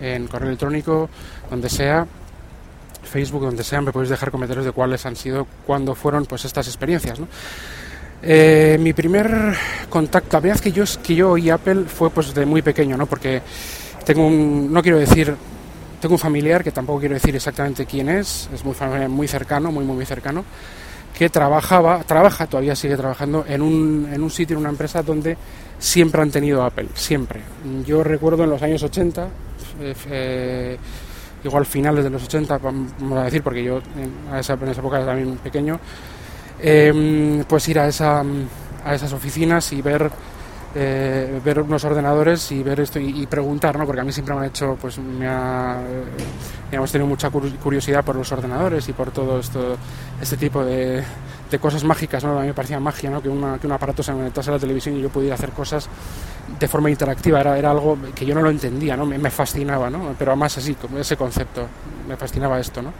en, 0.00 0.26
correo 0.28 0.48
electrónico, 0.48 1.08
donde 1.48 1.70
sea, 1.70 2.06
Facebook, 3.02 3.40
donde 3.40 3.64
sea, 3.64 3.80
me 3.80 3.90
podéis 3.90 4.10
dejar 4.10 4.30
comentarios 4.30 4.66
de 4.66 4.72
cuáles 4.72 5.06
han 5.06 5.16
sido, 5.16 5.46
cuándo 5.66 5.94
fueron 5.94 6.26
pues 6.26 6.44
estas 6.44 6.68
experiencias, 6.68 7.18
¿no? 7.18 7.26
Eh, 8.22 8.76
mi 8.80 8.92
primer 8.92 9.56
contacto, 9.88 10.28
la 10.36 10.40
verdad 10.40 10.60
que 10.60 10.72
yo, 10.72 10.84
que 11.02 11.14
yo 11.14 11.30
oí 11.30 11.48
Apple 11.48 11.84
fue 11.86 12.10
pues 12.10 12.34
de 12.34 12.44
muy 12.44 12.60
pequeño, 12.60 12.98
¿no? 12.98 13.06
Porque 13.06 13.40
tengo 14.04 14.26
un, 14.26 14.70
no 14.70 14.82
quiero 14.82 14.98
decir, 14.98 15.34
tengo 16.02 16.16
un 16.16 16.18
familiar 16.18 16.62
que 16.62 16.72
tampoco 16.72 17.00
quiero 17.00 17.14
decir 17.14 17.34
exactamente 17.34 17.86
quién 17.86 18.10
es, 18.10 18.50
es 18.52 18.62
muy, 18.62 18.74
muy 19.08 19.26
cercano, 19.26 19.72
muy, 19.72 19.84
muy 19.84 20.04
cercano, 20.04 20.44
que 21.16 21.28
trabajaba, 21.28 22.02
trabaja, 22.04 22.46
todavía 22.46 22.76
sigue 22.76 22.96
trabajando 22.96 23.44
en 23.48 23.62
un, 23.62 24.08
en 24.12 24.22
un 24.22 24.30
sitio, 24.30 24.54
en 24.54 24.60
una 24.60 24.70
empresa 24.70 25.02
donde 25.02 25.36
siempre 25.78 26.22
han 26.22 26.30
tenido 26.30 26.62
Apple, 26.62 26.88
siempre. 26.94 27.40
Yo 27.86 28.02
recuerdo 28.02 28.44
en 28.44 28.50
los 28.50 28.62
años 28.62 28.82
80, 28.82 29.28
eh, 29.80 29.94
eh, 30.10 30.78
igual 31.44 31.66
finales 31.66 32.04
de 32.04 32.10
los 32.10 32.24
80, 32.24 32.58
vamos 32.58 33.18
a 33.18 33.24
decir, 33.24 33.42
porque 33.42 33.64
yo 33.64 33.78
en 33.78 34.36
esa, 34.36 34.54
en 34.54 34.68
esa 34.68 34.80
época 34.80 34.96
era 34.96 35.06
también 35.06 35.36
pequeño, 35.38 35.78
eh, 36.60 37.44
pues 37.48 37.68
ir 37.68 37.78
a, 37.78 37.88
esa, 37.88 38.24
a 38.84 38.94
esas 38.94 39.12
oficinas 39.12 39.72
y 39.72 39.82
ver 39.82 40.10
eh, 40.80 41.40
ver 41.44 41.60
unos 41.60 41.82
ordenadores 41.82 42.52
y 42.52 42.62
ver 42.62 42.78
esto 42.78 43.00
y, 43.00 43.26
preguntar, 43.26 43.76
¿no? 43.76 43.84
Porque 43.84 44.00
a 44.00 44.04
mí 44.04 44.12
siempre 44.12 44.32
me 44.36 44.42
ha 44.42 44.46
hecho, 44.46 44.78
pues 44.80 44.96
me 44.98 45.26
ha, 45.26 45.80
hemos 46.70 46.92
tenido 46.92 47.08
mucha 47.08 47.30
curiosidad 47.30 48.04
por 48.04 48.14
los 48.14 48.30
ordenadores 48.30 48.88
y 48.88 48.92
por 48.92 49.10
todo 49.10 49.40
esto, 49.40 49.76
este 50.22 50.36
tipo 50.36 50.64
de, 50.64 51.02
cosas 51.60 51.82
mágicas, 51.82 52.22
¿no? 52.22 52.38
A 52.38 52.42
mí 52.42 52.46
me 52.46 52.54
parecía 52.54 52.78
magia, 52.78 53.10
¿no? 53.10 53.20
Que, 53.20 53.28
una, 53.28 53.58
que 53.58 53.66
un 53.66 53.72
aparato 53.72 54.04
se 54.04 54.12
conectase 54.12 54.50
a 54.50 54.52
la 54.52 54.58
televisión 54.60 54.96
y 54.96 55.00
yo 55.02 55.08
pudiera 55.08 55.34
hacer 55.34 55.50
cosas 55.50 55.88
de 56.60 56.68
forma 56.68 56.90
interactiva, 56.90 57.40
era, 57.40 57.58
era 57.58 57.72
algo 57.72 57.98
que 58.14 58.24
yo 58.24 58.32
no 58.36 58.42
lo 58.42 58.50
entendía, 58.50 58.96
¿no? 58.96 59.04
Me, 59.04 59.30
fascinaba, 59.30 59.90
¿no? 59.90 60.14
Pero 60.16 60.30
además 60.30 60.58
así, 60.58 60.76
ese 60.96 61.16
concepto, 61.16 61.66
me 62.06 62.16
fascinaba 62.16 62.60
esto, 62.60 62.82
¿no? 62.82 62.92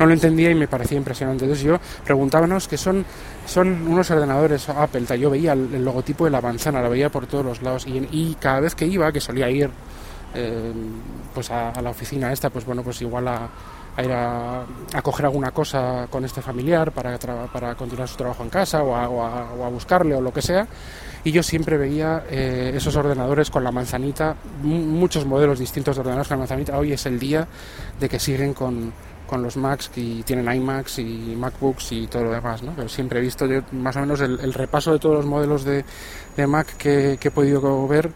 No 0.00 0.06
lo 0.06 0.14
entendía 0.14 0.50
y 0.50 0.54
me 0.54 0.66
parecía 0.66 0.96
impresionante. 0.96 1.44
Entonces 1.44 1.64
yo 1.64 1.78
preguntábamos 2.04 2.66
que 2.66 2.78
son, 2.78 3.04
son 3.46 3.86
unos 3.86 4.10
ordenadores 4.10 4.68
Apple, 4.70 5.04
yo 5.18 5.28
veía 5.28 5.52
el, 5.52 5.84
logotipo 5.84 6.24
de 6.24 6.30
la 6.30 6.40
manzana, 6.40 6.80
lo 6.80 6.88
veía 6.88 7.10
por 7.10 7.26
todos 7.26 7.44
los 7.44 7.62
lados 7.62 7.86
y, 7.86 8.34
cada 8.40 8.60
vez 8.60 8.74
que 8.74 8.86
iba, 8.86 9.12
que 9.12 9.20
solía 9.20 9.50
ir 9.50 9.70
eh, 10.34 10.72
pues 11.34 11.50
a, 11.50 11.80
la 11.82 11.90
oficina 11.90 12.32
esta, 12.32 12.48
pues 12.48 12.64
bueno, 12.64 12.82
pues 12.82 13.02
igual 13.02 13.28
a, 13.28 13.48
ir 14.02 14.10
a, 14.10 14.64
coger 15.02 15.26
alguna 15.26 15.50
cosa 15.50 16.06
con 16.08 16.24
este 16.24 16.40
familiar 16.40 16.92
para, 16.92 17.18
para 17.18 17.74
continuar 17.74 18.08
su 18.08 18.16
trabajo 18.16 18.42
en 18.42 18.48
casa 18.48 18.82
o 18.82 18.96
a, 18.96 19.68
buscarle 19.68 20.14
o 20.14 20.22
lo 20.22 20.32
que 20.32 20.40
sea. 20.40 20.66
Y 21.22 21.32
yo 21.32 21.42
siempre 21.42 21.76
veía 21.76 22.24
eh, 22.30 22.72
esos 22.74 22.96
ordenadores 22.96 23.50
con 23.50 23.62
la 23.62 23.70
manzanita, 23.70 24.34
muchos 24.62 25.26
modelos 25.26 25.58
distintos 25.58 25.94
de 25.96 26.00
ordenadores 26.00 26.28
con 26.28 26.38
la 26.38 26.40
manzanita. 26.40 26.78
Hoy 26.78 26.94
es 26.94 27.04
el 27.04 27.18
día 27.18 27.46
de 28.00 28.08
que 28.08 28.18
siguen 28.18 28.54
con, 28.54 28.90
con 29.30 29.44
los 29.44 29.56
Macs 29.56 29.88
que 29.88 30.24
tienen 30.26 30.52
iMacs 30.52 30.98
y 30.98 31.36
MacBooks 31.38 31.92
y 31.92 32.08
todo 32.08 32.24
lo 32.24 32.32
demás, 32.32 32.64
¿no? 32.64 32.72
Pero 32.74 32.88
siempre 32.88 33.20
he 33.20 33.22
visto 33.22 33.46
yo 33.46 33.62
más 33.70 33.94
o 33.94 34.00
menos 34.00 34.20
el, 34.20 34.52
repaso 34.52 34.92
de 34.92 34.98
todos 34.98 35.14
los 35.14 35.26
modelos 35.26 35.62
de, 35.62 35.84
Mac 36.48 36.76
que, 36.76 37.16
he 37.22 37.30
podido 37.30 37.86
ver, 37.86 38.10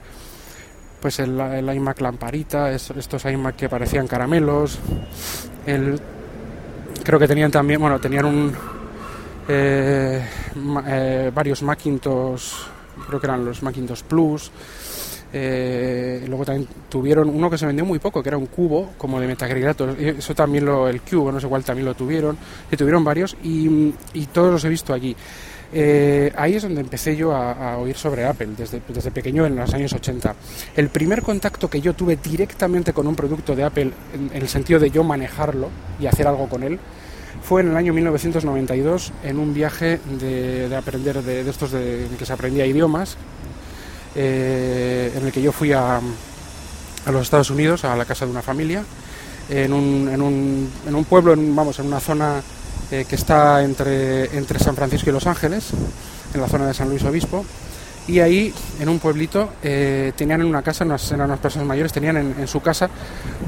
pues 1.00 1.20
el, 1.20 1.38
iMac 1.72 2.00
lamparita, 2.00 2.72
estos 2.72 3.24
iMac 3.26 3.54
que 3.54 3.68
parecían 3.68 4.08
caramelos, 4.08 4.80
el, 5.66 6.00
creo 7.04 7.20
que 7.20 7.28
tenían 7.28 7.52
también, 7.52 7.80
bueno, 7.80 8.00
tenían 8.00 8.24
un 8.24 8.52
eh, 9.46 10.20
eh, 10.86 11.30
varios 11.32 11.62
Macintosh, 11.62 12.54
creo 13.06 13.20
que 13.20 13.26
eran 13.28 13.44
los 13.44 13.62
Macintosh 13.62 14.02
Plus, 14.02 14.50
eh, 15.36 16.24
luego 16.28 16.44
también 16.44 16.68
tuvieron 16.88 17.28
uno 17.28 17.50
que 17.50 17.58
se 17.58 17.66
vendió 17.66 17.84
muy 17.84 17.98
poco, 17.98 18.22
que 18.22 18.28
era 18.28 18.38
un 18.38 18.46
cubo 18.46 18.92
como 18.96 19.18
de 19.18 19.26
metacrilato. 19.26 19.90
Eso 19.90 20.32
también 20.32 20.64
lo, 20.64 20.88
el 20.88 21.00
cubo, 21.00 21.32
no 21.32 21.40
sé 21.40 21.48
cuál 21.48 21.64
también 21.64 21.86
lo 21.86 21.94
tuvieron. 21.94 22.38
Y 22.70 22.76
tuvieron 22.76 23.02
varios 23.02 23.36
y, 23.42 23.90
todos 24.32 24.52
los 24.52 24.64
he 24.64 24.68
visto 24.68 24.94
allí. 24.94 25.16
Eh, 25.72 26.32
ahí 26.36 26.54
es 26.54 26.62
donde 26.62 26.80
empecé 26.80 27.16
yo 27.16 27.34
a, 27.34 27.76
oír 27.78 27.96
sobre 27.96 28.24
Apple, 28.24 28.50
desde, 28.56 28.80
desde, 28.86 29.10
pequeño 29.10 29.44
en 29.44 29.56
los 29.56 29.74
años 29.74 29.92
80. 29.92 30.36
El 30.76 30.88
primer 30.88 31.22
contacto 31.22 31.68
que 31.68 31.80
yo 31.80 31.94
tuve 31.94 32.16
directamente 32.16 32.92
con 32.92 33.08
un 33.08 33.16
producto 33.16 33.56
de 33.56 33.64
Apple, 33.64 33.90
en, 34.14 34.30
el 34.32 34.48
sentido 34.48 34.78
de 34.78 34.92
yo 34.92 35.02
manejarlo 35.02 35.68
y 35.98 36.06
hacer 36.06 36.28
algo 36.28 36.48
con 36.48 36.62
él, 36.62 36.78
fue 37.42 37.62
en 37.62 37.70
el 37.70 37.76
año 37.76 37.92
1992 37.92 39.12
en 39.24 39.40
un 39.40 39.52
viaje 39.52 39.98
de, 40.20 40.74
aprender 40.76 41.22
de, 41.22 41.42
de 41.42 41.50
estos 41.50 41.72
de 41.72 42.06
que 42.16 42.24
se 42.24 42.32
aprendía 42.32 42.64
idiomas 42.64 43.16
eh, 44.14 45.12
en 45.16 45.26
el 45.26 45.32
que 45.32 45.42
yo 45.42 45.52
fui 45.52 45.72
a, 45.72 46.00
los 47.06 47.22
Estados 47.22 47.50
Unidos, 47.50 47.84
a 47.84 47.96
la 47.96 48.04
casa 48.04 48.24
de 48.24 48.30
una 48.30 48.42
familia, 48.42 48.82
en 49.48 49.72
un, 49.72 50.08
en 50.10 50.22
un, 50.22 50.70
en 50.86 50.94
un 50.94 51.04
pueblo, 51.04 51.34
vamos, 51.36 51.78
en 51.78 51.86
una 51.86 52.00
zona 52.00 52.42
eh, 52.90 53.04
que 53.08 53.16
está 53.16 53.62
entre, 53.62 54.36
entre 54.36 54.58
San 54.58 54.76
Francisco 54.76 55.10
y 55.10 55.12
Los 55.12 55.26
Ángeles, 55.26 55.70
en 56.32 56.40
la 56.40 56.48
zona 56.48 56.66
de 56.66 56.74
San 56.74 56.88
Luis 56.88 57.02
Obispo. 57.04 57.44
Y 58.06 58.20
ahí, 58.20 58.52
en 58.80 58.88
un 58.88 58.98
pueblito, 58.98 59.54
eh, 59.62 60.12
tenían 60.14 60.42
en 60.42 60.46
una 60.46 60.62
casa, 60.62 60.84
eran 60.84 61.26
unas 61.26 61.38
personas 61.38 61.66
mayores, 61.66 61.92
tenían 61.92 62.16
en, 62.16 62.46
su 62.46 62.60
casa 62.60 62.90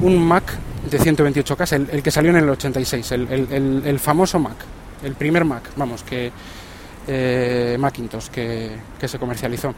un 0.01 0.17
Mac 0.17 0.43
de 0.89 0.99
128K, 0.99 1.73
el, 1.73 1.89
el 1.91 2.03
que 2.03 2.09
salió 2.09 2.31
en 2.31 2.37
el 2.37 2.49
86, 2.49 3.11
el, 3.11 3.27
el, 3.51 3.83
el, 3.85 3.99
famoso 3.99 4.39
Mac, 4.39 4.55
el 5.03 5.13
primer 5.13 5.45
Mac, 5.45 5.69
vamos, 5.75 6.03
que 6.03 6.31
Macintosh 7.77 8.29
que, 8.29 8.71
que 8.99 9.07
se 9.07 9.19
comercializó. 9.19 9.75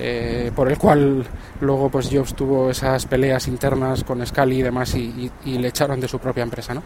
Eh, 0.00 0.52
por 0.54 0.70
el 0.70 0.78
cual 0.78 1.26
luego 1.60 1.88
pues 1.88 2.08
Jobs 2.12 2.34
tuvo 2.34 2.70
esas 2.70 3.06
peleas 3.06 3.48
internas 3.48 4.04
con 4.04 4.24
Scali 4.24 4.60
y 4.60 4.62
demás 4.62 4.94
y, 4.94 5.30
le 5.44 5.68
echaron 5.68 5.98
de 6.00 6.06
su 6.06 6.20
propia 6.20 6.44
empresa, 6.44 6.72
¿no? 6.72 6.82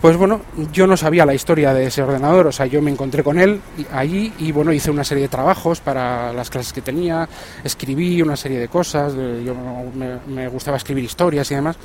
Pues 0.00 0.16
bueno, 0.16 0.40
yo 0.72 0.86
no 0.86 0.96
sabía 0.96 1.26
la 1.26 1.34
historia 1.34 1.74
de 1.74 1.86
ese 1.86 2.02
ordenador, 2.02 2.46
o 2.46 2.52
sea, 2.52 2.66
yo 2.66 2.80
me 2.80 2.90
encontré 2.90 3.22
con 3.22 3.38
él 3.38 3.60
allí 3.92 4.32
y 4.38 4.50
bueno, 4.50 4.72
hice 4.72 4.90
una 4.90 5.04
serie 5.04 5.24
de 5.24 5.28
trabajos 5.28 5.80
para 5.80 6.32
las 6.32 6.48
clases 6.48 6.72
que 6.72 6.80
tenía, 6.80 7.28
escribí 7.62 8.20
una 8.22 8.34
serie 8.34 8.58
de 8.58 8.68
cosas, 8.68 9.12
yo 9.14 9.54
me, 10.26 10.48
gustaba 10.48 10.78
escribir 10.78 11.04
historias 11.04 11.50
y 11.50 11.54
demás 11.54 11.76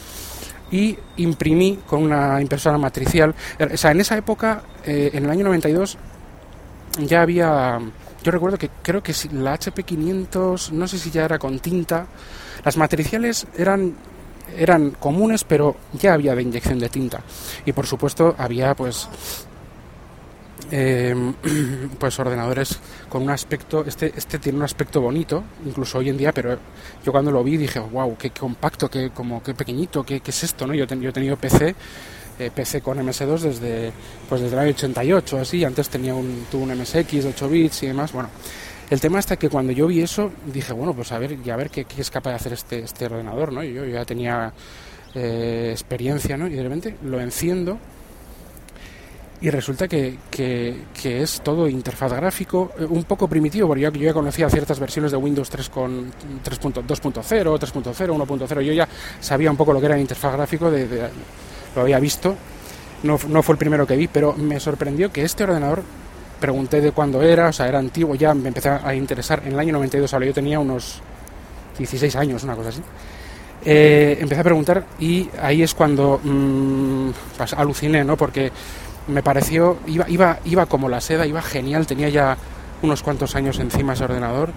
y 0.71 0.97
imprimí 1.17 1.79
con 1.85 2.03
una 2.03 2.41
impresora 2.41 2.77
matricial. 2.77 3.35
O 3.59 3.77
sea, 3.77 3.91
en 3.91 3.99
esa 3.99 4.17
época, 4.17 4.63
eh, 4.85 5.11
en 5.13 5.25
el 5.25 5.29
año 5.29 5.45
92, 5.45 5.97
ya 6.99 7.21
había 7.21 7.79
yo 8.25 8.31
recuerdo 8.31 8.57
que 8.57 8.71
creo 8.81 9.03
que 9.03 9.13
la 9.33 9.53
HP 9.53 9.83
500, 9.83 10.71
no 10.71 10.87
sé 10.87 10.97
si 10.97 11.11
ya 11.11 11.25
era 11.25 11.37
con 11.37 11.59
tinta, 11.59 12.07
las 12.63 12.75
matriciales 12.75 13.45
eran 13.55 13.93
eran 14.57 14.91
comunes, 14.91 15.43
pero 15.43 15.75
ya 15.93 16.13
había 16.13 16.33
de 16.33 16.41
inyección 16.41 16.79
de 16.79 16.89
tinta. 16.89 17.21
Y 17.67 17.71
por 17.71 17.85
supuesto 17.85 18.33
había 18.39 18.73
pues 18.73 19.07
em, 20.71 21.35
pues 21.99 22.17
ordenadores 22.17 22.79
con 23.09 23.21
un 23.21 23.29
aspecto, 23.29 23.85
este, 23.85 24.11
este 24.15 24.39
tiene 24.39 24.57
un 24.57 24.63
aspecto 24.63 25.01
bonito, 25.01 25.43
incluso 25.63 25.99
hoy 25.99 26.09
en 26.09 26.17
día, 26.17 26.31
pero 26.31 26.57
yo 27.05 27.11
cuando 27.11 27.29
lo 27.29 27.43
vi 27.43 27.57
dije, 27.57 27.79
wow, 27.79 28.17
qué 28.17 28.31
compacto, 28.31 28.89
qué, 28.89 29.11
como, 29.11 29.43
qué 29.43 29.53
pequeñito, 29.53 30.03
qué, 30.03 30.19
qué 30.21 30.31
es 30.31 30.43
esto, 30.43 30.65
¿no? 30.65 30.73
Yo, 30.73 30.85
yo 30.85 31.09
he 31.09 31.13
tenido 31.13 31.37
PC 31.37 31.75
eh, 32.39 32.51
PC 32.53 32.81
con 32.81 32.97
MS2 32.97 33.39
desde, 33.39 33.91
pues 34.27 34.41
desde 34.41 34.55
el 34.55 34.59
año 34.59 34.71
88, 34.71 35.37
así, 35.37 35.63
antes 35.63 35.89
tenía 35.89 36.13
un, 36.13 36.45
tuve 36.51 36.63
un 36.63 36.77
MSX 36.77 37.23
de 37.23 37.29
8 37.29 37.49
bits 37.49 37.83
y 37.83 37.87
demás, 37.87 38.11
bueno. 38.11 38.29
El 38.89 39.01
tema 39.01 39.17
está 39.17 39.35
que 39.35 39.49
cuando 39.49 39.71
yo 39.71 39.87
vi 39.87 40.01
eso, 40.01 40.31
dije, 40.45 40.71
bueno, 40.71 40.93
pues 40.93 41.11
a 41.11 41.17
ver, 41.17 41.37
a 41.51 41.55
ver 41.55 41.71
qué, 41.71 41.87
es 41.97 42.11
capaz 42.11 42.31
de 42.31 42.35
hacer 42.35 42.53
este, 42.53 42.79
este 42.79 43.05
ordenador, 43.05 43.51
¿no? 43.51 43.63
Y 43.63 43.73
yo 43.73 43.83
ya 43.83 44.05
tenía 44.05 44.53
eh, 45.15 45.69
experiencia, 45.71 46.37
¿no? 46.37 46.47
Y 46.47 46.53
de 46.53 46.61
repente 46.61 46.95
lo 47.03 47.19
enciendo 47.19 47.79
y 49.41 49.49
resulta 49.49 49.87
que, 49.87 50.17
que, 50.29 51.21
es 51.21 51.41
todo 51.41 51.67
interfaz 51.67 52.13
gráfico, 52.13 52.71
eh, 52.79 52.85
un 52.85 53.03
poco 53.03 53.27
primitivo, 53.27 53.67
porque 53.67 53.81
yo, 53.81 53.91
ya 53.91 54.13
conocía 54.13 54.49
ciertas 54.49 54.79
versiones 54.79 55.11
de 55.11 55.17
Windows 55.17 55.49
3 55.49 55.69
con 55.69 56.11
3.2.0, 56.43 56.83
3.0, 56.83 57.93
1.0, 57.93 58.61
yo 58.61 58.73
ya 58.73 58.87
sabía 59.19 59.49
un 59.49 59.57
poco 59.57 59.73
lo 59.73 59.79
que 59.79 59.87
era 59.87 59.95
el 59.95 60.01
interfaz 60.01 60.33
gráfico 60.33 60.69
de 60.69 61.09
lo 61.75 61.81
había 61.81 61.99
visto, 61.99 62.35
no, 63.03 63.19
no 63.27 63.43
fue 63.43 63.53
el 63.53 63.59
primero 63.59 63.85
que 63.85 63.95
vi, 63.95 64.07
pero 64.07 64.33
me 64.33 64.59
sorprendió 64.59 65.11
que 65.11 65.23
este 65.23 65.43
ordenador, 65.43 65.83
pregunté 66.39 66.81
de 66.81 66.91
cuándo 66.91 67.21
era, 67.21 67.49
o 67.49 67.53
sea, 67.53 67.67
era 67.67 67.79
antiguo, 67.79 68.15
ya 68.15 68.33
me 68.33 68.49
empecé 68.49 68.69
a 68.69 68.93
interesar 68.93 69.41
en 69.45 69.53
el 69.53 69.59
año 69.59 69.73
92, 69.73 70.13
ahora 70.13 70.25
yo 70.25 70.33
tenía 70.33 70.59
unos 70.59 71.01
16 71.77 72.15
años, 72.15 72.43
una 72.43 72.55
cosa 72.55 72.69
así. 72.69 72.81
Eh, 73.63 74.17
empecé 74.19 74.41
a 74.41 74.43
preguntar 74.43 74.85
y 74.99 75.27
ahí 75.41 75.63
es 75.63 75.73
cuando 75.73 76.19
mmm, 76.23 77.09
pues, 77.37 77.53
aluciné, 77.53 78.03
¿no? 78.03 78.15
Porque 78.15 78.51
me 79.07 79.23
pareció, 79.23 79.77
iba, 79.87 80.07
iba, 80.09 80.39
iba 80.45 80.65
como 80.67 80.89
la 80.89 81.01
seda, 81.01 81.25
iba 81.25 81.41
genial, 81.41 81.87
tenía 81.87 82.09
ya 82.09 82.37
unos 82.81 83.01
cuantos 83.01 83.35
años 83.35 83.59
encima 83.59 83.93
ese 83.93 84.03
ordenador. 84.03 84.49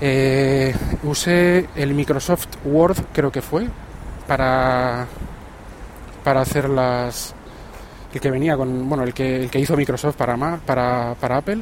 Eh, 0.00 0.74
usé 1.04 1.68
el 1.76 1.94
Microsoft 1.94 2.48
Word, 2.64 2.98
creo 3.12 3.30
que 3.30 3.40
fue, 3.40 3.68
para, 4.26 5.06
para 6.24 6.40
hacer 6.40 6.68
las 6.68 7.34
el 8.14 8.20
que 8.20 8.30
venía 8.30 8.56
con 8.56 8.88
bueno 8.88 9.04
el 9.04 9.14
que 9.14 9.44
el 9.44 9.50
que 9.50 9.58
hizo 9.58 9.76
Microsoft 9.76 10.16
para 10.16 10.36
para, 10.58 11.14
para 11.20 11.36
Apple. 11.38 11.60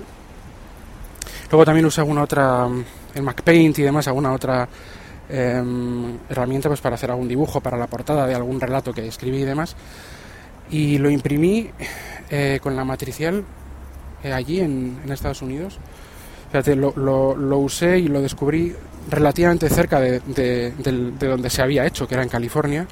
Luego 1.51 1.65
también 1.65 1.87
usé 1.87 2.01
alguna 2.01 2.23
otra 2.23 2.69
el 3.15 3.23
MacPaint 3.23 3.79
y 3.79 3.83
demás 3.83 4.07
alguna 4.09 4.33
otra 4.33 4.69
em, 5.29 6.19
herramienta 6.29 6.69
pues 6.69 6.81
para 6.81 6.95
hacer 6.95 7.11
algún 7.11 7.29
dibujo 7.29 7.61
para 7.61 7.77
la 7.77 7.87
portada 7.87 8.27
de 8.27 8.35
algún 8.35 8.61
relato 8.61 8.93
que 8.93 9.07
escribí 9.07 9.39
y 9.43 9.45
demás. 9.45 9.77
Y 10.71 10.99
lo 10.99 11.11
imprimí 11.11 11.71
eh, 12.31 12.61
con 12.63 12.77
la 12.77 12.85
matricial 12.85 13.45
eh, 14.23 14.33
allí 14.33 14.61
en, 14.61 15.01
Estados 15.11 15.43
Unidos. 15.43 15.79
Fíjate, 16.51 16.77
lo, 16.77 16.93
lo, 16.97 17.59
usé 17.59 17.99
y 17.99 18.09
lo 18.09 18.21
descubrí 18.21 18.75
relativamente 19.09 19.69
cerca 19.69 20.01
de, 20.01 20.21
de, 20.21 20.73
donde 21.19 21.49
se 21.49 21.63
había 21.63 21.87
hecho, 21.87 22.07
que 22.07 22.15
era 22.15 22.23
en 22.23 22.29
California, 22.29 22.87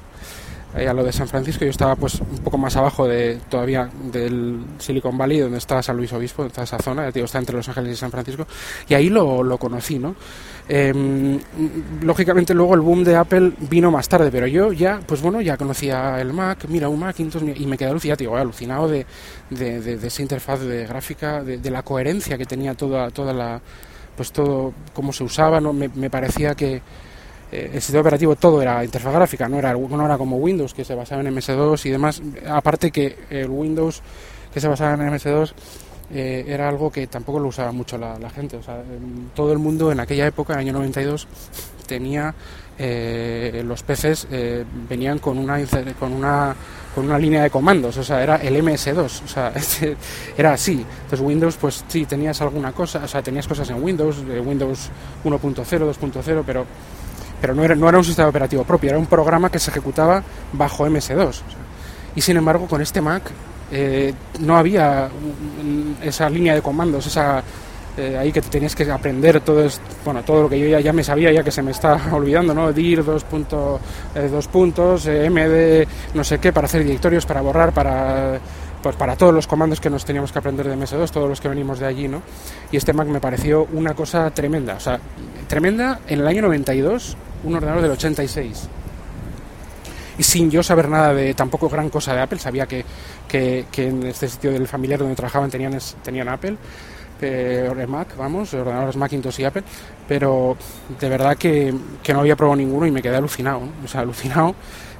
eh, 0.75 0.87
a 0.87 0.93
lo 0.93 1.03
de 1.03 1.11
San 1.11 1.27
Francisco. 1.27 1.65
Yo 1.65 1.71
estaba 1.71 1.95
pues 1.95 2.21
un 2.21 2.37
poco 2.39 2.57
más 2.57 2.75
abajo 2.75 3.07
de 3.07 3.39
todavía 3.49 3.89
del 4.11 4.59
Silicon 4.77 5.17
Valley, 5.17 5.39
donde 5.39 5.57
está 5.57 5.81
San 5.81 5.97
Luis 5.97 6.13
Obispo, 6.13 6.47
toda 6.47 6.63
esa 6.63 6.77
zona, 6.77 7.09
digo, 7.11 7.25
está 7.25 7.39
entre 7.39 7.55
Los 7.55 7.67
Ángeles 7.69 7.93
y 7.93 7.95
San 7.95 8.11
Francisco, 8.11 8.45
y 8.87 8.93
ahí 8.93 9.09
lo, 9.09 9.41
lo 9.41 9.57
conocí, 9.57 9.97
¿no? 9.97 10.15
Em, 10.67 11.39
lógicamente 12.03 12.53
luego 12.53 12.75
el 12.75 12.81
boom 12.81 13.03
de 13.03 13.15
Apple 13.15 13.53
vino 13.61 13.89
más 13.89 14.07
tarde, 14.07 14.29
pero 14.31 14.45
yo 14.45 14.71
ya, 14.71 14.99
pues 15.03 15.19
bueno, 15.19 15.41
ya 15.41 15.57
conocía 15.57 16.21
el 16.21 16.31
Mac, 16.31 16.65
mira 16.67 16.87
un 16.87 16.99
Mac, 16.99 17.15
y 17.19 17.65
me 17.65 17.75
quedé 17.75 17.89
alucinado, 17.89 18.37
alucinado 18.37 18.87
de, 18.87 19.07
de, 19.49 19.81
de, 19.81 20.07
esa 20.07 20.21
interfaz 20.21 20.59
de 20.59 20.85
gráfica, 20.85 21.43
de, 21.43 21.71
la 21.71 21.81
coherencia 21.81 22.37
que 22.37 22.45
tenía 22.45 22.75
toda, 22.75 23.09
toda 23.09 23.33
la, 23.33 23.59
pues 24.15 24.31
todo, 24.31 24.73
cómo 24.93 25.11
se 25.11 25.23
usaba, 25.23 25.59
¿no? 25.59 25.73
me, 25.73 25.89
me 25.89 26.11
parecía 26.11 26.53
que 26.53 26.83
eh, 27.51 27.71
el 27.73 27.81
sistema 27.81 28.01
operativo 28.01 28.35
todo 28.35 28.61
era 28.61 28.83
interfaz 28.83 29.13
gráfica, 29.13 29.47
no 29.47 29.57
era, 29.57 29.73
no 29.73 30.05
era 30.05 30.17
como 30.17 30.37
Windows 30.37 30.73
que 30.73 30.85
se 30.85 30.95
basaba 30.95 31.21
en 31.21 31.35
MS2 31.35 31.85
y 31.85 31.89
demás, 31.89 32.21
aparte 32.47 32.91
que 32.91 33.17
el 33.29 33.49
Windows 33.49 34.01
que 34.53 34.59
se 34.59 34.67
basaba 34.67 34.93
en 34.93 35.11
MS2 35.11 35.53
eh, 36.13 36.45
era 36.47 36.69
algo 36.69 36.91
que 36.91 37.07
tampoco 37.07 37.39
lo 37.39 37.49
usaba 37.49 37.71
mucho 37.71 37.97
la, 37.97 38.29
gente. 38.31 38.57
O 38.57 38.63
sea, 38.63 38.81
todo 39.35 39.51
el 39.53 39.59
mundo 39.59 39.91
en 39.91 39.99
aquella 39.99 40.25
época, 40.25 40.53
en 40.53 40.59
el 40.59 40.65
año 40.65 40.73
92, 40.73 41.27
tenía 41.87 42.33
eh, 42.77 43.61
los 43.65 43.83
PCs 43.83 44.27
venían 44.87 45.19
con 45.19 45.37
una 45.37 45.59
con 45.99 46.13
una 46.13 46.55
con 46.95 47.05
una 47.05 47.19
línea 47.19 47.43
de 47.43 47.49
comandos, 47.51 47.97
o 47.97 48.03
sea, 48.03 48.23
era 48.23 48.37
el 48.37 48.55
MS2, 48.63 48.99
o 48.99 49.27
sea, 49.27 49.53
era 50.37 50.53
así. 50.53 50.85
Entonces 51.03 51.19
Windows, 51.21 51.55
pues 51.57 51.83
sí, 51.87 52.05
tenías 52.05 52.41
alguna 52.41 52.71
cosa, 52.71 53.03
o 53.03 53.07
sea, 53.07 53.21
tenías 53.21 53.47
cosas 53.47 53.69
en 53.69 53.81
Windows, 53.81 54.17
Windows 54.43 54.89
1.0, 55.23 55.63
2.0, 55.63 56.43
pero 56.45 56.65
pero 57.41 57.55
no 57.55 57.63
era, 57.63 57.75
no 57.75 57.87
era 57.87 57.97
un 57.97 58.03
sistema 58.03 58.29
operativo 58.29 58.63
propio, 58.63 58.89
era 58.89 58.99
un 58.99 59.05
programa 59.05 59.49
que 59.49 59.59
se 59.59 59.71
ejecutaba 59.71 60.23
bajo 60.53 60.87
MS2. 60.87 61.41
y 62.15 62.21
sin 62.21 62.37
embargo, 62.37 62.67
con 62.67 62.81
este 62.81 63.01
Mac 63.01 63.23
eh, 63.71 64.13
no 64.39 64.57
había 64.57 65.09
esa 66.01 66.29
línea 66.29 66.55
de 66.55 66.61
comandos, 66.61 67.05
esa 67.07 67.43
eh, 67.97 68.17
ahí 68.17 68.31
que 68.31 68.41
tenías 68.41 68.75
que 68.75 68.89
aprender 68.89 69.41
todo 69.41 69.67
bueno 70.05 70.23
todo 70.23 70.43
lo 70.43 70.49
que 70.49 70.57
yo 70.57 70.67
ya, 70.67 70.79
ya, 70.79 70.93
me 70.93 71.03
sabía 71.03 71.33
ya 71.33 71.43
que 71.43 71.51
se 71.51 71.61
me 71.61 71.71
está 71.71 71.99
olvidando 72.13 72.53
no 72.53 72.71
dir 72.71 73.03
dos, 73.03 73.25
punto, 73.25 73.79
eh, 74.15 74.29
dos 74.31 74.47
puntos 74.47 75.05
md 75.05 75.85
no 76.13 76.23
sé 76.23 76.37
qué 76.37 76.53
para 76.53 76.65
hacer 76.65 76.83
directorios 76.83 77.25
para 77.25 77.41
borrar 77.41 77.73
para 77.73 78.39
pues 78.81 78.95
para 78.95 79.15
todos 79.15 79.33
los 79.33 79.47
comandos 79.47 79.79
que 79.79 79.89
nos 79.89 80.05
teníamos 80.05 80.31
que 80.31 80.39
aprender 80.39 80.67
de 80.67 80.75
MS2, 80.75 81.09
todos 81.11 81.27
los 81.29 81.41
que 81.41 81.49
venimos 81.49 81.79
de 81.79 81.85
allí, 81.85 82.07
¿no? 82.07 82.21
Y 82.71 82.77
este 82.77 82.93
Mac 82.93 83.07
me 83.07 83.19
pareció 83.19 83.67
una 83.73 83.93
cosa 83.93 84.29
tremenda, 84.31 84.75
o 84.75 84.79
sea, 84.79 84.99
tremenda 85.47 85.99
en 86.07 86.19
el 86.19 86.27
año 86.27 86.41
92, 86.43 87.17
un 87.43 87.55
ordenador 87.55 87.81
del 87.81 87.91
86. 87.91 88.69
Y 90.17 90.23
sin 90.23 90.51
yo 90.51 90.61
saber 90.63 90.89
nada 90.89 91.13
de 91.13 91.33
tampoco 91.33 91.69
gran 91.69 91.89
cosa 91.89 92.13
de 92.13 92.21
Apple, 92.21 92.39
sabía 92.39 92.67
que, 92.67 92.83
que, 93.27 93.65
en 93.77 94.03
este 94.03 94.27
sitio 94.27 94.51
del 94.51 94.67
familiar 94.67 94.99
donde 94.99 95.15
trabajaban 95.15 95.49
tenían, 95.49 95.77
tenían 96.03 96.27
Apple, 96.27 96.57
eh, 97.21 97.85
Mac, 97.87 98.15
vamos, 98.17 98.53
ordenadores 98.53 98.95
Macintosh 98.95 99.39
y 99.39 99.45
Apple, 99.45 99.63
pero 100.07 100.57
de 100.99 101.09
verdad 101.09 101.37
que, 101.37 101.73
que 102.01 102.13
no 102.13 102.21
había 102.21 102.35
probado 102.35 102.57
ninguno 102.57 102.85
y 102.85 102.91
me 102.91 103.01
quedé 103.01 103.15
alucinado, 103.15 103.61
o 103.83 103.87
sea, 103.87 104.01
alucinado 104.01 104.55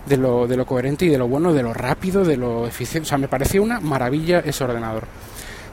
de 0.06 0.18
lo, 0.18 0.48
de 0.48 0.58
lo 0.58 0.66
coherente 0.66 1.06
y 1.06 1.10
de 1.10 1.18
lo 1.18 1.28
bueno, 1.28 1.54
de 1.54 1.64
lo 1.64 1.74
rápido, 1.74 2.26
de 2.26 2.38
lo 2.38 2.68
eficiente. 2.68 3.06
O 3.06 3.10
sea, 3.10 3.18
me 3.18 3.28
pareció 3.28 3.64
una 3.64 3.80
maravilla 3.80 4.40
ese 4.40 4.64
ordenador. 4.64 5.04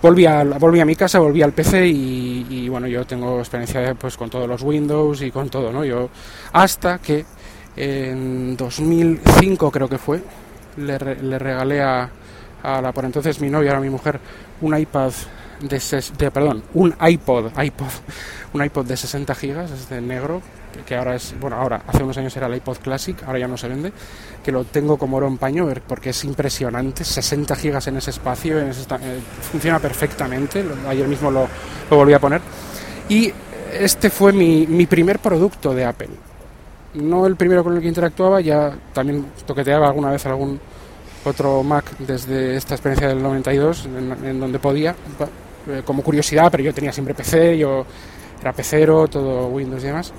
Volví 0.02 0.26
a, 0.26 0.44
volví 0.44 0.78
a 0.80 0.84
mi 0.84 0.94
casa, 0.94 1.18
volví 1.18 1.42
al 1.42 1.52
PC 1.52 1.86
y, 1.88 2.68
bueno, 2.68 2.86
yo 2.86 3.06
tengo 3.06 3.38
experiencia 3.38 3.94
pues 3.94 4.16
con 4.16 4.28
todos 4.28 4.46
los 4.46 4.62
Windows 4.62 5.22
y 5.22 5.30
con 5.30 5.48
todo, 5.48 5.72
¿no? 5.72 5.84
Yo 5.84 6.10
hasta 6.52 6.98
que 6.98 7.24
en 7.76 8.56
2005 8.56 9.70
creo 9.70 9.88
que 9.88 9.98
fue, 9.98 10.22
le, 10.76 10.98
le 10.98 11.38
regalé 11.38 11.80
a, 11.82 12.10
a, 12.62 12.82
la 12.82 12.92
por 12.92 13.06
entonces 13.06 13.40
mi 13.40 13.48
novia, 13.48 13.70
ahora 13.70 13.80
mi 13.80 13.90
mujer, 13.90 14.20
un 14.60 14.78
iPad 14.78 15.12
de, 15.60 16.04
de, 16.18 16.30
perdón, 16.30 16.62
un 16.74 16.94
iPod, 17.00 17.50
iPod, 17.60 17.86
un 18.52 18.64
iPod 18.64 18.86
de 18.86 18.96
60 18.96 19.34
gigas, 19.34 19.70
es 19.70 19.88
de 19.88 20.00
negro, 20.00 20.42
que 20.86 20.96
ahora 20.96 21.14
es, 21.14 21.34
bueno, 21.40 21.56
ahora, 21.56 21.82
hace 21.86 22.02
unos 22.02 22.16
años 22.18 22.36
era 22.36 22.46
el 22.46 22.54
iPod 22.56 22.78
Classic, 22.78 23.22
ahora 23.24 23.38
ya 23.38 23.48
no 23.48 23.56
se 23.56 23.68
vende, 23.68 23.92
que 24.44 24.52
lo 24.52 24.64
tengo 24.64 24.98
como 24.98 25.16
oro 25.16 25.26
en 25.26 25.38
paño 25.38 25.68
porque 25.86 26.10
es 26.10 26.24
impresionante, 26.24 27.04
60 27.04 27.56
gigas 27.56 27.86
en 27.86 27.96
ese 27.96 28.10
espacio, 28.10 28.58
eh, 28.60 28.72
funciona 29.50 29.78
perfectamente, 29.78 30.64
ayer 30.88 31.08
mismo 31.08 31.30
lo, 31.30 31.48
lo, 31.90 31.96
volví 31.96 32.12
a 32.12 32.18
poner. 32.18 32.40
Y 33.08 33.32
este 33.72 34.10
fue 34.10 34.32
mi, 34.32 34.66
mi 34.66 34.86
primer 34.86 35.18
producto 35.18 35.74
de 35.74 35.84
Apple. 35.84 36.10
No 36.94 37.26
el 37.26 37.36
primero 37.36 37.62
con 37.62 37.76
el 37.76 37.82
que 37.82 37.88
interactuaba, 37.88 38.40
ya 38.40 38.72
también 38.92 39.26
toqueteaba 39.46 39.88
alguna 39.88 40.10
vez 40.10 40.24
algún 40.26 40.58
otro 41.26 41.62
Mac 41.62 41.84
desde 41.98 42.56
esta 42.56 42.74
experiencia 42.74 43.08
del 43.08 43.22
92, 43.22 43.86
en, 44.24 44.40
donde 44.40 44.58
podía, 44.58 44.94
eh, 45.68 45.82
como 45.84 46.02
curiosidad, 46.02 46.50
pero 46.50 46.62
yo 46.62 46.74
tenía 46.74 46.92
siempre 46.92 47.14
PC, 47.14 47.58
yo 47.58 47.84
era 48.40 48.52
pecero, 48.52 49.08
todo 49.08 49.48
Windows 49.48 49.82
y 49.82 49.86
demás 49.86 50.12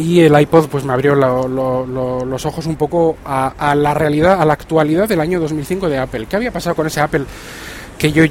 y 0.00 0.20
el 0.20 0.38
iPod 0.40 0.68
pues 0.68 0.84
me 0.84 0.92
abrió 0.92 1.14
los 1.14 2.46
ojos 2.46 2.66
un 2.66 2.76
poco 2.76 3.18
a, 3.24 3.74
la 3.74 3.94
realidad, 3.94 4.40
a 4.40 4.44
la 4.44 4.54
actualidad 4.54 5.08
del 5.08 5.20
año 5.20 5.38
2005 5.40 5.88
de 5.88 5.98
Apple. 5.98 6.26
¿Qué 6.28 6.36
había 6.36 6.50
pasado 6.50 6.74
con 6.74 6.86
ese 6.86 7.00
Apple 7.00 7.24
que 7.98 8.10
yo 8.10 8.24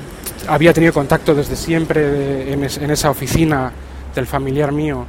había 0.48 0.74
tenido 0.74 0.94
contacto 0.94 1.36
desde 1.36 1.56
siempre 1.56 2.54
en, 2.54 2.64
esa 2.64 3.12
oficina 3.12 3.72
del 4.16 4.26
familiar 4.26 4.72
mío? 4.72 5.06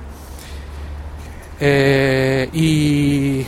Eh, 1.58 2.48
y, 2.52 3.46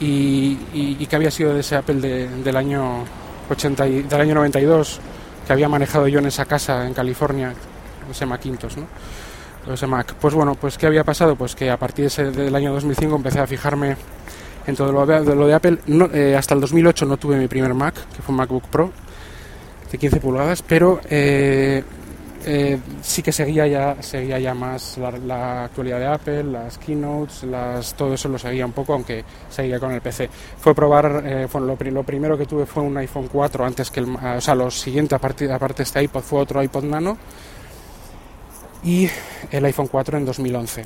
y, 0.00 1.06
que 1.06 1.16
había 1.16 1.30
sido 1.30 1.54
de 1.54 1.60
ese 1.60 1.76
Apple 1.76 2.00
del 2.00 2.56
año 2.56 3.04
80 3.48 3.84
del 3.84 4.20
año 4.20 4.34
92 4.34 5.00
que 5.46 5.52
había 5.52 5.68
manejado 5.68 6.08
yo 6.08 6.18
en 6.18 6.26
esa 6.26 6.44
casa 6.44 6.86
en 6.86 6.94
California, 6.94 7.54
ese 8.10 8.26
Macintosh, 8.26 8.76
¿no? 8.76 8.86
ese 9.72 9.86
Mac. 9.86 10.14
Pues 10.20 10.34
bueno, 10.34 10.54
pues 10.54 10.78
¿qué 10.78 10.86
había 10.86 11.04
pasado? 11.04 11.36
Pues 11.36 11.54
que 11.54 11.70
a 11.70 11.76
partir 11.76 12.10
de 12.10 12.30
del 12.30 12.54
año 12.54 12.72
2005 12.72 13.16
empecé 13.16 13.40
a 13.40 13.46
fijarme 13.46 13.96
en 14.66 14.76
todo 14.76 14.92
lo 14.92 15.06
de, 15.06 15.34
lo 15.34 15.46
de 15.46 15.54
Apple. 15.54 15.78
Eh, 16.12 16.36
hasta 16.36 16.54
el 16.54 16.60
2008 16.60 17.06
no 17.06 17.16
tuve 17.16 17.36
mi 17.36 17.48
primer 17.48 17.74
Mac, 17.74 17.94
que 17.94 18.22
fue 18.22 18.32
un 18.32 18.38
MacBook 18.38 18.64
Pro 18.64 18.92
de 19.90 19.98
15 19.98 20.20
pulgadas, 20.20 20.62
pero 20.62 21.00
eh, 21.08 21.82
eh, 22.46 22.78
sí 23.02 23.22
que 23.22 23.32
seguía 23.32 23.66
ya, 23.66 24.02
seguía 24.02 24.38
ya 24.38 24.54
más 24.54 24.96
la, 24.98 25.64
actualidad 25.64 25.98
de 25.98 26.06
Apple, 26.06 26.44
las 26.44 26.78
keynotes, 26.78 27.44
todo 27.96 28.14
eso 28.14 28.28
lo 28.28 28.38
seguía 28.38 28.64
un 28.64 28.72
poco, 28.72 28.94
aunque 28.94 29.24
seguía 29.50 29.78
con 29.78 29.92
el 29.92 30.00
PC. 30.00 30.30
Fue 30.58 30.74
probar, 30.74 31.48
fue 31.48 31.60
lo, 31.60 31.76
primero 31.76 32.38
que 32.38 32.46
tuve 32.46 32.64
fue 32.64 32.82
un 32.82 32.96
iPhone 32.96 33.28
4 33.30 33.64
antes 33.64 33.90
que 33.90 34.00
el, 34.00 34.16
o 34.16 34.40
sea, 34.40 34.54
lo 34.54 34.70
siguiente 34.70 35.14
aparte, 35.14 35.52
aparte 35.52 35.78
de 35.78 35.82
este 35.82 36.02
iPod 36.02 36.22
fue 36.22 36.40
otro 36.40 36.62
iPod 36.62 36.84
Nano 36.84 37.18
y 38.84 39.08
el 39.50 39.64
iPhone 39.64 39.88
4 39.88 40.18
en 40.18 40.24
2011. 40.24 40.84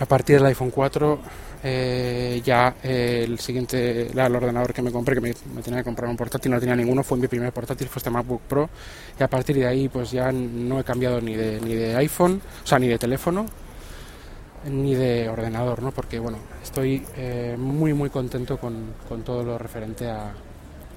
A 0.00 0.06
partir 0.06 0.36
del 0.36 0.46
iPhone 0.46 0.70
4 0.70 1.18
eh, 1.66 2.42
ya 2.44 2.76
eh, 2.82 3.24
el 3.26 3.38
siguiente, 3.38 4.10
el 4.10 4.36
ordenador 4.36 4.74
que 4.74 4.82
me 4.82 4.92
compré, 4.92 5.14
que 5.14 5.20
me, 5.22 5.32
tenía 5.62 5.78
que 5.78 5.84
comprar 5.84 6.10
un 6.10 6.16
portátil, 6.16 6.52
no 6.52 6.60
tenía 6.60 6.76
ninguno, 6.76 7.02
fue 7.02 7.16
mi 7.16 7.26
primer 7.26 7.52
portátil, 7.52 7.88
fue 7.88 8.00
este 8.00 8.10
MacBook 8.10 8.42
Pro 8.42 8.68
y 9.18 9.22
a 9.22 9.28
partir 9.28 9.56
de 9.56 9.66
ahí 9.66 9.88
pues 9.88 10.10
ya 10.10 10.30
no 10.30 10.78
he 10.78 10.84
cambiado 10.84 11.22
ni 11.22 11.34
de, 11.34 11.58
ni 11.62 11.74
de 11.74 11.96
iPhone, 11.96 12.42
o 12.62 12.66
sea, 12.66 12.78
ni 12.78 12.86
de 12.86 12.98
teléfono, 12.98 13.46
ni 14.70 14.94
de 14.94 15.26
ordenador, 15.28 15.82
¿no? 15.82 15.90
Porque 15.90 16.18
bueno, 16.18 16.36
estoy 16.62 17.02
eh, 17.16 17.56
muy 17.58 17.94
muy 17.94 18.10
contento 18.10 18.58
con, 18.58 18.92
con, 19.08 19.22
todo 19.22 19.42
lo 19.42 19.56
referente 19.56 20.08
a, 20.10 20.34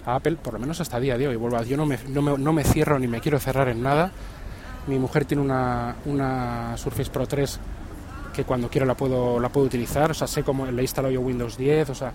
Apple, 0.06 0.38
por 0.42 0.54
lo 0.54 0.60
menos 0.60 0.80
hasta 0.80 1.00
día 1.02 1.18
de 1.18 1.28
hoy. 1.28 1.36
Vuelvo 1.36 1.58
a, 1.58 1.64
yo 1.64 1.76
no 1.76 1.86
me, 1.86 1.98
no, 2.10 2.22
me, 2.22 2.38
no 2.38 2.54
me 2.54 2.64
cierro 2.64 2.98
ni 2.98 3.08
me 3.08 3.20
quiero 3.20 3.40
cerrar 3.40 3.68
en 3.68 3.84
nada 3.84 4.12
mi 4.88 4.98
mujer 4.98 5.26
tiene 5.26 5.44
una, 5.44 5.96
una 6.06 6.76
Surface 6.78 7.12
Pro 7.12 7.28
3 7.28 7.60
que 8.38 8.44
cuando 8.44 8.70
quiero 8.70 8.86
la 8.86 8.94
puedo, 8.94 9.40
la 9.40 9.50
puedo 9.50 9.66
utilizar, 9.66 10.12
o 10.12 10.14
sea, 10.14 10.28
sé 10.28 10.44
cómo 10.44 10.68
le 10.68 10.82
instalo 10.84 11.10
yo 11.10 11.22
Windows 11.22 11.58
10, 11.58 11.90
o 11.90 11.96
sea, 11.96 12.14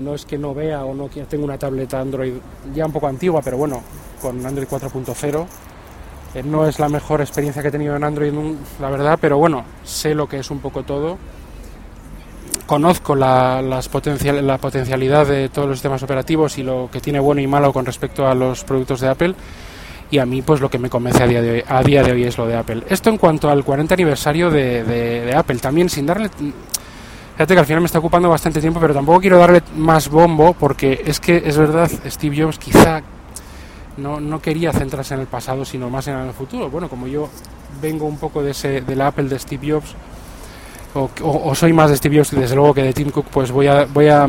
no 0.00 0.14
es 0.14 0.26
que 0.26 0.36
no 0.36 0.52
vea 0.52 0.84
o 0.84 0.94
no 0.94 1.08
tengo 1.08 1.44
una 1.44 1.56
tableta 1.56 2.00
Android 2.00 2.34
ya 2.74 2.84
un 2.84 2.92
poco 2.92 3.06
antigua, 3.06 3.40
pero 3.40 3.56
bueno, 3.56 3.80
con 4.20 4.44
Android 4.44 4.66
4.0. 4.66 5.46
Eh, 6.34 6.42
no 6.42 6.66
es 6.66 6.80
la 6.80 6.88
mejor 6.88 7.20
experiencia 7.20 7.62
que 7.62 7.68
he 7.68 7.70
tenido 7.70 7.94
en 7.94 8.02
Android, 8.02 8.32
la 8.80 8.90
verdad, 8.90 9.16
pero 9.20 9.38
bueno, 9.38 9.62
sé 9.84 10.12
lo 10.16 10.28
que 10.28 10.40
es 10.40 10.50
un 10.50 10.58
poco 10.58 10.82
todo. 10.82 11.18
Conozco 12.66 13.14
la, 13.14 13.62
las 13.62 13.88
potencial, 13.88 14.44
la 14.44 14.58
potencialidad 14.58 15.28
de 15.28 15.50
todos 15.50 15.68
los 15.68 15.76
sistemas 15.76 16.02
operativos 16.02 16.58
y 16.58 16.64
lo 16.64 16.88
que 16.90 17.00
tiene 17.00 17.20
bueno 17.20 17.40
y 17.40 17.46
malo 17.46 17.72
con 17.72 17.86
respecto 17.86 18.26
a 18.26 18.34
los 18.34 18.64
productos 18.64 19.00
de 19.00 19.08
Apple 19.08 19.34
y 20.14 20.18
a 20.20 20.26
mí 20.26 20.42
pues 20.42 20.60
lo 20.60 20.70
que 20.70 20.78
me 20.78 20.88
convence 20.88 21.24
a 21.24 21.26
día 21.26 21.42
de 21.42 21.50
hoy, 21.50 21.64
a 21.66 21.82
día 21.82 22.00
de 22.04 22.12
hoy 22.12 22.22
es 22.22 22.38
lo 22.38 22.46
de 22.46 22.54
Apple. 22.54 22.84
Esto 22.88 23.10
en 23.10 23.18
cuanto 23.18 23.50
al 23.50 23.64
40 23.64 23.94
aniversario 23.94 24.48
de, 24.48 24.84
de, 24.84 25.34
Apple, 25.34 25.56
también 25.58 25.90
sin 25.90 26.06
darle... 26.06 26.28
Fíjate 26.28 27.54
que 27.54 27.58
al 27.58 27.66
final 27.66 27.80
me 27.80 27.86
está 27.86 27.98
ocupando 27.98 28.28
bastante 28.28 28.60
tiempo, 28.60 28.78
pero 28.78 28.94
tampoco 28.94 29.20
quiero 29.20 29.38
darle 29.38 29.60
más 29.76 30.08
bombo 30.08 30.52
porque 30.52 31.02
es 31.04 31.18
que 31.18 31.42
es 31.44 31.58
verdad, 31.58 31.90
Steve 32.06 32.44
Jobs 32.44 32.60
quizá 32.60 33.02
no, 33.96 34.20
no 34.20 34.40
quería 34.40 34.72
centrarse 34.72 35.14
en 35.14 35.20
el 35.22 35.26
pasado, 35.26 35.64
sino 35.64 35.90
más 35.90 36.06
en 36.06 36.14
el 36.14 36.32
futuro. 36.32 36.70
Bueno, 36.70 36.88
como 36.88 37.08
yo 37.08 37.28
vengo 37.82 38.06
un 38.06 38.18
poco 38.18 38.40
de 38.40 38.52
ese, 38.52 38.82
del 38.82 39.00
Apple 39.00 39.24
de 39.24 39.40
Steve 39.40 39.72
Jobs, 39.72 39.96
o, 40.94 41.54
soy 41.56 41.72
más 41.72 41.90
de 41.90 41.96
Steve 41.96 42.18
Jobs 42.18 42.30
desde 42.30 42.54
luego 42.54 42.72
que 42.72 42.84
de 42.84 42.92
Tim 42.92 43.10
Cook, 43.10 43.26
pues 43.32 43.50
voy 43.50 43.66
a, 43.66 43.84
voy 43.86 44.06
a 44.06 44.28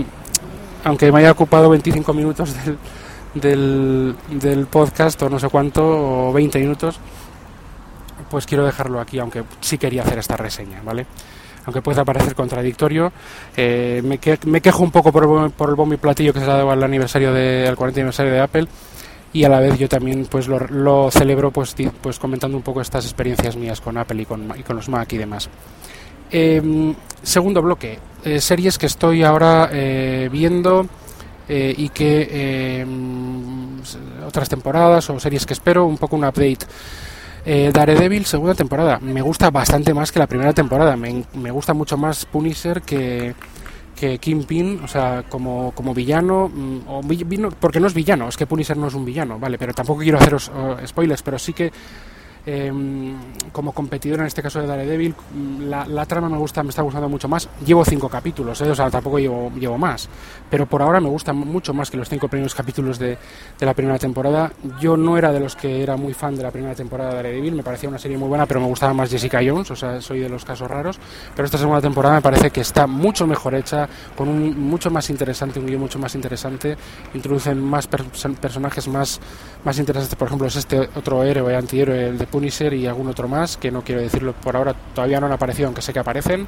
aunque 0.83 1.11
me 1.11 1.19
haya 1.19 1.31
ocupado 1.31 1.69
25 1.69 2.11
minutos 2.11 2.55
del, 2.65 2.79
del, 3.35 4.15
del 4.29 4.65
podcast 4.65 5.21
o 5.21 5.29
no 5.29 5.39
sé 5.39 5.49
cuánto, 5.49 6.29
o 6.29 6.33
20 6.33 6.59
minutos, 6.59 6.99
pues 8.29 8.45
quiero 8.45 8.65
dejarlo 8.65 8.99
aquí, 8.99 9.19
aunque 9.19 9.43
sí 9.59 9.77
quería 9.77 10.01
hacer 10.01 10.19
esta 10.19 10.35
reseña, 10.35 10.81
¿vale? 10.83 11.05
Aunque 11.65 11.81
pueda 11.81 12.03
parecer 12.03 12.35
contradictorio, 12.35 13.11
eh, 13.55 14.01
me, 14.03 14.19
me, 14.45 14.61
quejo 14.61 14.83
un 14.83 14.91
poco 14.91 15.11
por 15.11 15.51
por 15.51 15.69
el 15.69 15.75
bombo 15.75 15.93
y 15.95 15.97
platillo 15.97 16.33
que 16.33 16.39
se 16.39 16.45
ha 16.45 16.55
dado 16.55 16.71
al 16.71 16.83
aniversario 16.83 17.33
de, 17.33 17.67
al 17.67 17.75
40 17.75 18.01
aniversario 18.01 18.31
de 18.31 18.39
Apple 18.39 18.67
y 19.33 19.43
a 19.43 19.49
la 19.49 19.59
vez 19.59 19.77
yo 19.77 19.89
también 19.89 20.27
pues 20.29 20.47
lo, 20.47 20.59
lo 20.59 21.11
celebro 21.11 21.51
pues, 21.51 21.75
pues 22.01 22.19
comentando 22.19 22.55
un 22.55 22.63
poco 22.63 22.81
estas 22.81 23.03
experiencias 23.03 23.57
mías 23.57 23.81
con 23.81 23.97
Apple 23.97 24.21
y 24.21 24.25
con, 24.25 24.47
con 24.65 24.75
los 24.77 24.87
Mac 24.87 25.11
y 25.11 25.17
demás. 25.17 25.49
Eh, 26.31 26.93
segundo 27.21 27.61
bloque, 27.61 27.99
eh, 28.23 28.39
series 28.39 28.77
que 28.77 28.85
estoy 28.85 29.23
ahora 29.23 29.69
eh, 29.73 30.29
viendo 30.31 30.87
eh, 31.47 31.73
y 31.77 31.89
que 31.89 32.79
em, 32.81 33.81
otras 34.25 34.49
temporadas 34.49 35.09
o 35.09 35.19
series 35.19 35.45
que 35.45 35.53
espero, 35.53 35.85
un 35.85 35.97
poco 35.97 36.15
un 36.15 36.25
update. 36.25 36.65
Eh, 37.45 37.71
Daredevil, 37.71 38.25
segunda 38.25 38.55
temporada. 38.55 38.99
Me 38.99 39.21
gusta 39.21 39.51
bastante 39.51 39.93
más 39.93 40.11
que 40.11 40.19
la 40.19 40.27
primera 40.27 40.53
temporada. 40.53 40.95
Me, 40.95 41.23
me 41.33 41.51
gusta 41.51 41.73
mucho 41.73 41.95
más 41.95 42.25
Punisher 42.25 42.81
que, 42.81 43.35
que 43.95 44.17
Kingpin, 44.17 44.81
o 44.83 44.87
sea, 44.87 45.23
como, 45.29 45.71
como 45.73 45.93
villano, 45.93 46.49
mm, 46.53 46.79
o, 46.87 47.01
porque 47.59 47.79
no 47.79 47.87
es 47.87 47.93
villano, 47.93 48.27
es 48.27 48.37
que 48.37 48.45
Punisher 48.45 48.77
no 48.77 48.87
es 48.87 48.93
un 48.93 49.05
villano, 49.05 49.39
¿vale? 49.39 49.57
Pero 49.57 49.73
tampoco 49.73 50.01
quiero 50.01 50.17
haceros 50.17 50.51
spoilers, 50.85 51.21
pero 51.21 51.39
sí 51.39 51.53
que 51.53 51.71
eh, 52.45 52.71
como 53.51 53.71
competidor 53.71 54.19
en 54.19 54.27
este 54.27 54.41
caso 54.41 54.59
de 54.61 54.67
Daredevil, 54.67 55.15
la, 55.61 55.85
la, 55.85 56.05
trama 56.05 56.29
me 56.29 56.37
gusta, 56.37 56.61
me 56.63 56.69
está 56.69 56.81
gustando 56.81 57.09
mucho 57.09 57.27
más. 57.27 57.49
Llevo 57.65 57.83
cinco 57.85 58.09
capítulos, 58.09 58.61
¿eh? 58.61 58.69
o 58.69 58.75
sea, 58.75 58.89
tampoco 58.89 59.19
llevo, 59.19 59.51
llevo 59.57 59.77
más, 59.77 60.07
pero 60.49 60.65
por 60.65 60.81
ahora 60.81 60.99
me 60.99 61.09
gusta 61.09 61.33
mucho 61.33 61.73
más 61.73 61.89
que 61.89 61.97
los 61.97 62.09
cinco 62.09 62.27
primeros 62.27 62.53
capítulos 62.53 62.99
de, 62.99 63.17
de, 63.59 63.65
la 63.65 63.73
primera 63.73 63.97
temporada. 63.97 64.51
Yo 64.79 64.97
no 64.97 65.17
era 65.17 65.31
de 65.31 65.39
los 65.39 65.55
que 65.55 65.81
era 65.81 65.97
muy 65.97 66.13
fan 66.13 66.35
de 66.35 66.43
la 66.43 66.51
primera 66.51 66.75
temporada 66.75 67.11
de 67.11 67.15
Daredevil, 67.15 67.55
me 67.55 67.63
parecía 67.63 67.89
una 67.89 67.97
serie 67.97 68.17
muy 68.17 68.29
buena, 68.29 68.45
pero 68.45 68.59
me 68.59 68.67
gustaba 68.67 68.93
más 68.93 69.09
Jessica 69.09 69.39
Jones, 69.45 69.71
o 69.71 69.75
sea, 69.75 70.01
soy 70.01 70.19
de 70.19 70.29
los 70.29 70.45
casos 70.45 70.69
raros. 70.69 70.99
Pero 71.35 71.45
esta 71.45 71.57
segunda 71.57 71.81
temporada 71.81 72.15
me 72.15 72.21
parece 72.21 72.51
que 72.51 72.61
está 72.61 72.87
mucho 72.87 73.25
mejor 73.27 73.55
hecha, 73.55 73.87
con 74.15 74.27
un 74.27 74.59
mucho 74.59 74.91
más 74.91 75.09
interesante, 75.09 75.59
un 75.59 75.65
guion 75.65 75.79
mucho 75.79 75.99
más 75.99 76.15
interesante, 76.15 76.77
introducen 77.13 77.61
más 77.61 77.87
per 77.87 78.03
personajes 78.39 78.87
más, 78.87 79.19
más 79.63 79.79
interesantes, 79.79 80.15
por 80.17 80.27
ejemplo, 80.27 80.47
es 80.47 80.55
este 80.55 80.79
otro 80.95 81.23
héroe, 81.23 81.55
antihéroe, 81.55 82.09
el 82.09 82.17
de 82.17 82.27
Punisher 82.35 82.73
y 82.73 82.85
algún 82.85 83.07
otro 83.07 83.29
más, 83.29 83.55
que 83.55 83.71
no 83.71 83.81
quiero 83.81 84.01
decirlo 84.01 84.33
por 84.33 84.57
ahora, 84.57 84.75
todavía 84.93 85.21
no 85.21 85.27
han 85.27 85.31
aparecido, 85.31 85.67
aunque 85.67 85.81
sé 85.81 85.93
que 85.93 85.99
aparecen. 85.99 86.45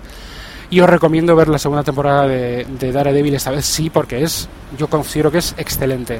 Y 0.69 0.81
os 0.81 0.89
recomiendo 0.89 1.33
ver 1.33 1.47
la 1.47 1.57
segunda 1.57 1.81
temporada 1.81 2.27
de, 2.27 2.65
de 2.65 2.91
Daredevil, 2.91 3.35
esta 3.35 3.51
vez 3.51 3.63
sí, 3.63 3.89
porque 3.89 4.21
es, 4.21 4.49
yo 4.77 4.89
considero 4.89 5.31
que 5.31 5.37
es 5.37 5.55
excelente. 5.57 6.19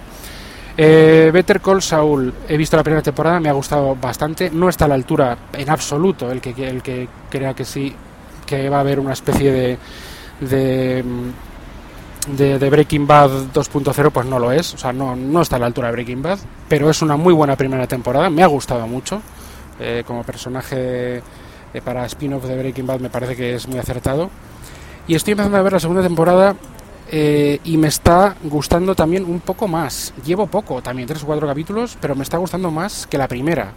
Eh, 0.77 1.31
Better 1.33 1.59
Call 1.59 1.81
Saul, 1.81 2.33
he 2.47 2.55
visto 2.55 2.77
la 2.77 2.83
primera 2.83 3.01
temporada, 3.01 3.41
me 3.41 3.49
ha 3.49 3.53
gustado 3.53 3.93
bastante, 3.93 4.49
no 4.49 4.69
está 4.69 4.85
a 4.85 4.87
la 4.87 4.95
altura 4.95 5.37
en 5.51 5.69
absoluto 5.69 6.31
el 6.31 6.39
que, 6.39 6.51
el 6.65 6.81
que 6.81 7.09
crea 7.29 7.53
que 7.53 7.65
sí, 7.65 7.93
que 8.45 8.69
va 8.69 8.77
a 8.77 8.81
haber 8.81 9.01
una 9.01 9.11
especie 9.11 9.51
de, 9.51 9.77
de 10.39 11.03
de, 12.35 12.59
de, 12.59 12.69
Breaking 12.69 13.07
Bad 13.07 13.29
2.0 13.53 14.11
pues 14.11 14.25
no 14.25 14.39
lo 14.39 14.51
es, 14.51 14.73
o 14.73 14.77
sea, 14.77 14.91
no, 14.91 15.15
no 15.15 15.41
está 15.41 15.55
a 15.55 15.59
la 15.59 15.65
altura 15.67 15.87
de 15.87 15.93
Breaking 15.93 16.21
Bad, 16.21 16.39
pero 16.67 16.89
es 16.89 17.01
una 17.01 17.15
muy 17.15 17.33
buena 17.33 17.55
primera 17.55 17.87
temporada, 17.87 18.29
me 18.29 18.43
ha 18.43 18.47
gustado 18.47 18.85
mucho, 18.87 19.21
eh, 19.79 20.03
como 20.05 20.23
personaje 20.23 21.21
eh, 21.73 21.81
para 21.83 22.05
spin-off 22.05 22.45
de 22.45 22.57
Breaking 22.57 22.87
Bad 22.87 22.99
me 22.99 23.09
parece 23.09 23.35
que 23.35 23.55
es 23.55 23.67
muy 23.67 23.79
acertado. 23.79 24.29
Y 25.07 25.15
estoy 25.15 25.33
empezando 25.33 25.57
a 25.57 25.61
ver 25.61 25.73
la 25.73 25.79
segunda 25.79 26.01
temporada 26.01 26.55
eh, 27.09 27.59
y 27.63 27.77
me 27.77 27.87
está 27.87 28.35
gustando 28.43 28.95
también 28.95 29.25
un 29.25 29.39
poco 29.39 29.67
más. 29.67 30.13
Llevo 30.25 30.47
poco, 30.47 30.81
también 30.81 31.07
tres 31.07 31.23
o 31.23 31.25
cuatro 31.25 31.47
capítulos, 31.47 31.97
pero 32.01 32.15
me 32.15 32.23
está 32.23 32.37
gustando 32.37 32.71
más 32.71 33.07
que 33.07 33.17
la 33.17 33.27
primera. 33.27 33.71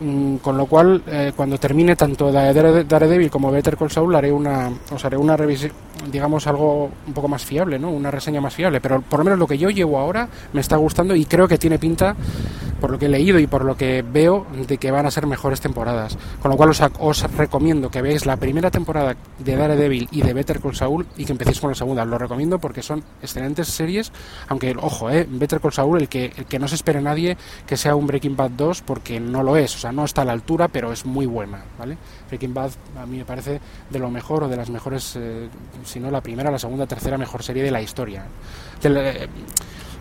Mm, 0.00 0.36
con 0.36 0.56
lo 0.56 0.66
cual, 0.66 1.02
eh, 1.06 1.32
cuando 1.36 1.56
termine 1.58 1.94
tanto 1.94 2.32
Daredevil 2.32 3.30
como 3.30 3.50
Better 3.50 3.76
Call 3.76 3.90
Saul, 3.90 4.14
haré 4.14 4.32
una, 4.32 4.70
os 4.92 5.04
haré 5.04 5.16
una 5.16 5.36
revisión, 5.36 5.72
digamos, 6.10 6.46
algo 6.48 6.90
un 7.06 7.12
poco 7.12 7.28
más 7.28 7.44
fiable, 7.44 7.78
¿no? 7.78 7.90
Una 7.90 8.10
reseña 8.10 8.40
más 8.40 8.54
fiable. 8.54 8.80
Pero 8.80 9.02
por 9.02 9.20
lo 9.20 9.24
menos 9.24 9.38
lo 9.38 9.46
que 9.46 9.56
yo 9.56 9.70
llevo 9.70 9.98
ahora 9.98 10.28
me 10.52 10.60
está 10.60 10.76
gustando 10.76 11.14
y 11.14 11.24
creo 11.26 11.46
que 11.46 11.58
tiene 11.58 11.78
pinta, 11.78 12.16
por 12.84 12.90
lo 12.90 12.98
que 12.98 13.06
he 13.06 13.08
leído 13.08 13.38
y 13.38 13.46
por 13.46 13.64
lo 13.64 13.78
que 13.78 14.02
veo, 14.02 14.46
de 14.68 14.76
que 14.76 14.90
van 14.90 15.06
a 15.06 15.10
ser 15.10 15.26
mejores 15.26 15.58
temporadas. 15.58 16.18
Con 16.42 16.50
lo 16.50 16.56
cual 16.58 16.68
os, 16.68 16.82
os 16.98 17.22
recomiendo 17.32 17.90
que 17.90 18.02
veáis 18.02 18.26
la 18.26 18.36
primera 18.36 18.70
temporada 18.70 19.16
de 19.38 19.56
Daredevil 19.56 20.06
y 20.10 20.20
de 20.20 20.34
Better 20.34 20.60
Call 20.60 20.76
Saul 20.76 21.06
y 21.16 21.24
que 21.24 21.32
empecéis 21.32 21.60
con 21.60 21.70
la 21.70 21.76
segunda. 21.76 22.04
Lo 22.04 22.18
recomiendo 22.18 22.58
porque 22.58 22.82
son 22.82 23.02
excelentes 23.22 23.68
series, 23.68 24.12
aunque, 24.48 24.76
ojo, 24.78 25.08
eh, 25.08 25.26
Better 25.26 25.60
Call 25.60 25.72
Saul, 25.72 25.98
el 25.98 26.10
que, 26.10 26.26
el 26.36 26.44
que 26.44 26.58
no 26.58 26.68
se 26.68 26.74
espere 26.74 27.00
nadie 27.00 27.38
que 27.66 27.78
sea 27.78 27.94
un 27.94 28.06
Breaking 28.06 28.36
Bad 28.36 28.50
2 28.50 28.82
porque 28.82 29.18
no 29.18 29.42
lo 29.42 29.56
es 29.56 29.72
sea, 29.72 29.90
no 29.90 30.04
está 30.04 30.20
a 30.20 30.26
la 30.26 30.32
altura, 30.32 30.68
pero 30.68 30.92
es 30.92 31.06
muy 31.06 31.24
buena, 31.24 31.64
¿vale? 31.78 31.96
Breaking 32.28 32.52
Bad 32.52 32.72
a 33.00 33.06
mí 33.06 33.16
me 33.16 33.24
parece 33.24 33.62
de 33.88 33.98
lo 33.98 34.10
mejor 34.10 34.44
o 34.44 34.48
de 34.48 34.58
las 34.58 34.68
mejores, 34.68 35.16
eh, 35.16 35.48
si 35.86 36.00
no 36.00 36.10
la 36.10 36.20
primera, 36.20 36.50
la 36.50 36.58
segunda, 36.58 36.86
tercera 36.86 37.16
mejor 37.16 37.42
serie 37.42 37.62
de 37.62 37.70
la 37.70 37.80
historia. 37.80 38.26
De 38.82 38.90
la, 38.90 39.08
eh, 39.08 39.28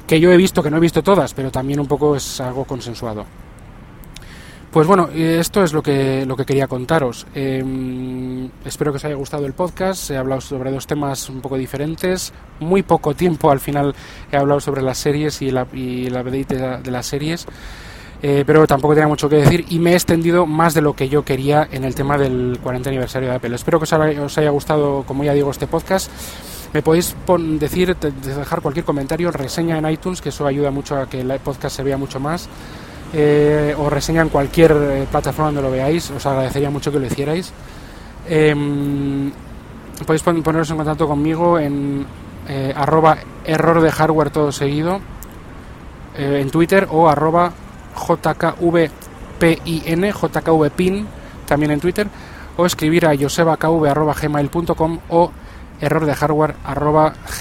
que 0.07 0.19
yo 0.19 0.31
he 0.31 0.37
visto, 0.37 0.61
que 0.61 0.69
no 0.69 0.77
he 0.77 0.81
visto 0.81 1.03
todas, 1.03 1.33
pero 1.33 1.51
también 1.51 1.79
un 1.79 1.87
poco 1.87 2.15
es 2.15 2.41
algo 2.41 2.65
consensuado. 2.65 3.25
Pues 4.73 4.87
bueno, 4.87 5.07
esto 5.13 5.63
es 5.63 5.71
lo 5.71 5.83
que, 5.83 6.25
lo 6.25 6.35
que 6.35 6.45
quería 6.45 6.65
contaros. 6.65 7.27
Eh, 7.35 8.49
espero 8.65 8.91
que 8.91 8.95
os 8.95 9.05
haya 9.05 9.13
gustado 9.13 9.45
el 9.45 9.53
podcast. 9.53 10.09
He 10.09 10.17
hablado 10.17 10.41
sobre 10.41 10.71
dos 10.71 10.87
temas 10.87 11.29
un 11.29 11.41
poco 11.41 11.57
diferentes. 11.57 12.33
Muy 12.59 12.81
poco 12.81 13.13
tiempo 13.13 13.51
al 13.51 13.59
final 13.59 13.93
he 14.31 14.35
hablado 14.35 14.59
sobre 14.59 14.81
las 14.81 14.97
series 14.97 15.43
y 15.43 15.51
la, 15.51 15.67
y 15.73 16.09
la 16.09 16.23
de, 16.23 16.81
las 16.89 17.05
series 17.05 17.45
eh, 18.23 18.45
pero 18.47 18.65
tampoco 18.65 18.95
tenía 18.95 19.07
mucho 19.07 19.29
que 19.29 19.35
decir 19.35 19.65
y 19.69 19.77
me 19.77 19.91
he 19.91 19.93
extendido 19.95 20.47
más 20.47 20.73
de 20.73 20.81
lo 20.81 20.95
que 20.95 21.07
yo 21.07 21.23
quería 21.23 21.67
en 21.71 21.83
el 21.83 21.93
tema 21.93 22.17
del 22.17 22.57
40 22.63 22.89
aniversario 22.89 23.29
de 23.29 23.35
Apple. 23.35 23.53
Espero 23.53 23.79
que 23.79 23.83
os 23.83 24.37
haya, 24.39 24.49
gustado, 24.49 25.03
como 25.05 25.23
ya 25.23 25.33
digo, 25.33 25.51
este 25.51 25.67
podcast. 25.67 26.09
Me 26.73 26.81
podéis 26.81 27.15
decir, 27.59 27.95
dejar 27.95 28.61
cualquier 28.61 28.85
comentario, 28.85 29.31
reseña 29.31 29.77
en 29.77 29.89
iTunes, 29.89 30.21
que 30.21 30.29
eso 30.29 30.47
ayuda 30.47 30.71
mucho 30.71 30.97
a 30.97 31.07
que 31.07 31.21
el 31.21 31.39
podcast 31.39 31.75
se 31.75 31.83
vea 31.83 31.97
mucho 31.97 32.19
más. 32.19 32.49
Eh, 33.15 33.75
o 33.77 33.91
reseña 33.91 34.23
en 34.23 34.29
cualquier 34.29 34.71
eh, 34.71 35.07
plataforma 35.09 35.51
donde 35.51 35.61
lo 35.61 35.69
veáis, 35.69 36.09
os 36.09 36.25
agradecería 36.25 36.71
mucho 36.71 36.91
que 36.91 36.99
lo 36.99 37.05
hicierais. 37.05 37.53
Eh, 38.27 38.55
podéis 40.05 40.23
poneros 40.23 40.71
en 40.71 40.77
contacto 40.77 41.07
conmigo 41.07 41.59
en 41.59 42.05
eh, 42.47 42.73
arroba 42.75 43.17
error 43.45 43.81
de 43.81 43.91
hardware 43.91 44.29
todo 44.29 44.51
seguido 44.51 44.99
eh, 46.17 46.39
en 46.41 46.49
Twitter 46.51 46.87
o 46.91 47.07
arroba 47.09 47.53
JKVPIN, 47.95 48.91
JKVPIN, 50.11 51.07
también 51.47 51.71
en 51.71 51.79
Twitter, 51.79 52.07
o 52.57 52.65
escribir 52.65 53.05
a 53.05 53.15
josebakv.gmail.com 53.15 54.99
o 55.09 55.31
error 55.83 56.05
de 56.05 56.15
hardware 56.15 56.55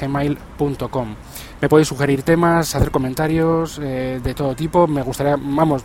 gmail.com. 0.01 1.15
Me 1.61 1.69
podéis 1.69 1.89
sugerir 1.89 2.23
temas, 2.23 2.75
hacer 2.75 2.91
comentarios 2.91 3.79
eh, 3.83 4.21
de 4.23 4.35
todo 4.35 4.55
tipo. 4.55 4.87
Me 4.87 5.03
gustaría, 5.03 5.37
vamos, 5.37 5.85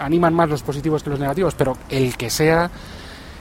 animan 0.00 0.34
más 0.34 0.48
los 0.48 0.62
positivos 0.62 1.02
que 1.02 1.10
los 1.10 1.20
negativos, 1.20 1.54
pero 1.54 1.76
el 1.88 2.16
que 2.16 2.30
sea. 2.30 2.70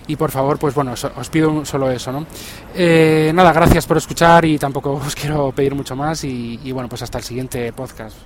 Y 0.07 0.15
por 0.15 0.31
favor, 0.31 0.59
pues 0.59 0.75
bueno, 0.75 0.93
os 0.93 1.29
pido 1.29 1.65
solo 1.65 1.89
eso, 1.89 2.11
¿no? 2.11 2.25
Eh, 2.75 3.31
nada, 3.33 3.53
gracias 3.53 3.87
por 3.87 3.97
escuchar 3.97 4.45
y 4.45 4.57
tampoco 4.57 4.93
os 5.05 5.15
quiero 5.15 5.51
pedir 5.51 5.73
mucho 5.73 5.95
más. 5.95 6.23
Y, 6.23 6.59
y 6.63 6.71
bueno, 6.71 6.89
pues 6.89 7.01
hasta 7.01 7.17
el 7.17 7.23
siguiente 7.23 7.73
podcast. 7.73 8.17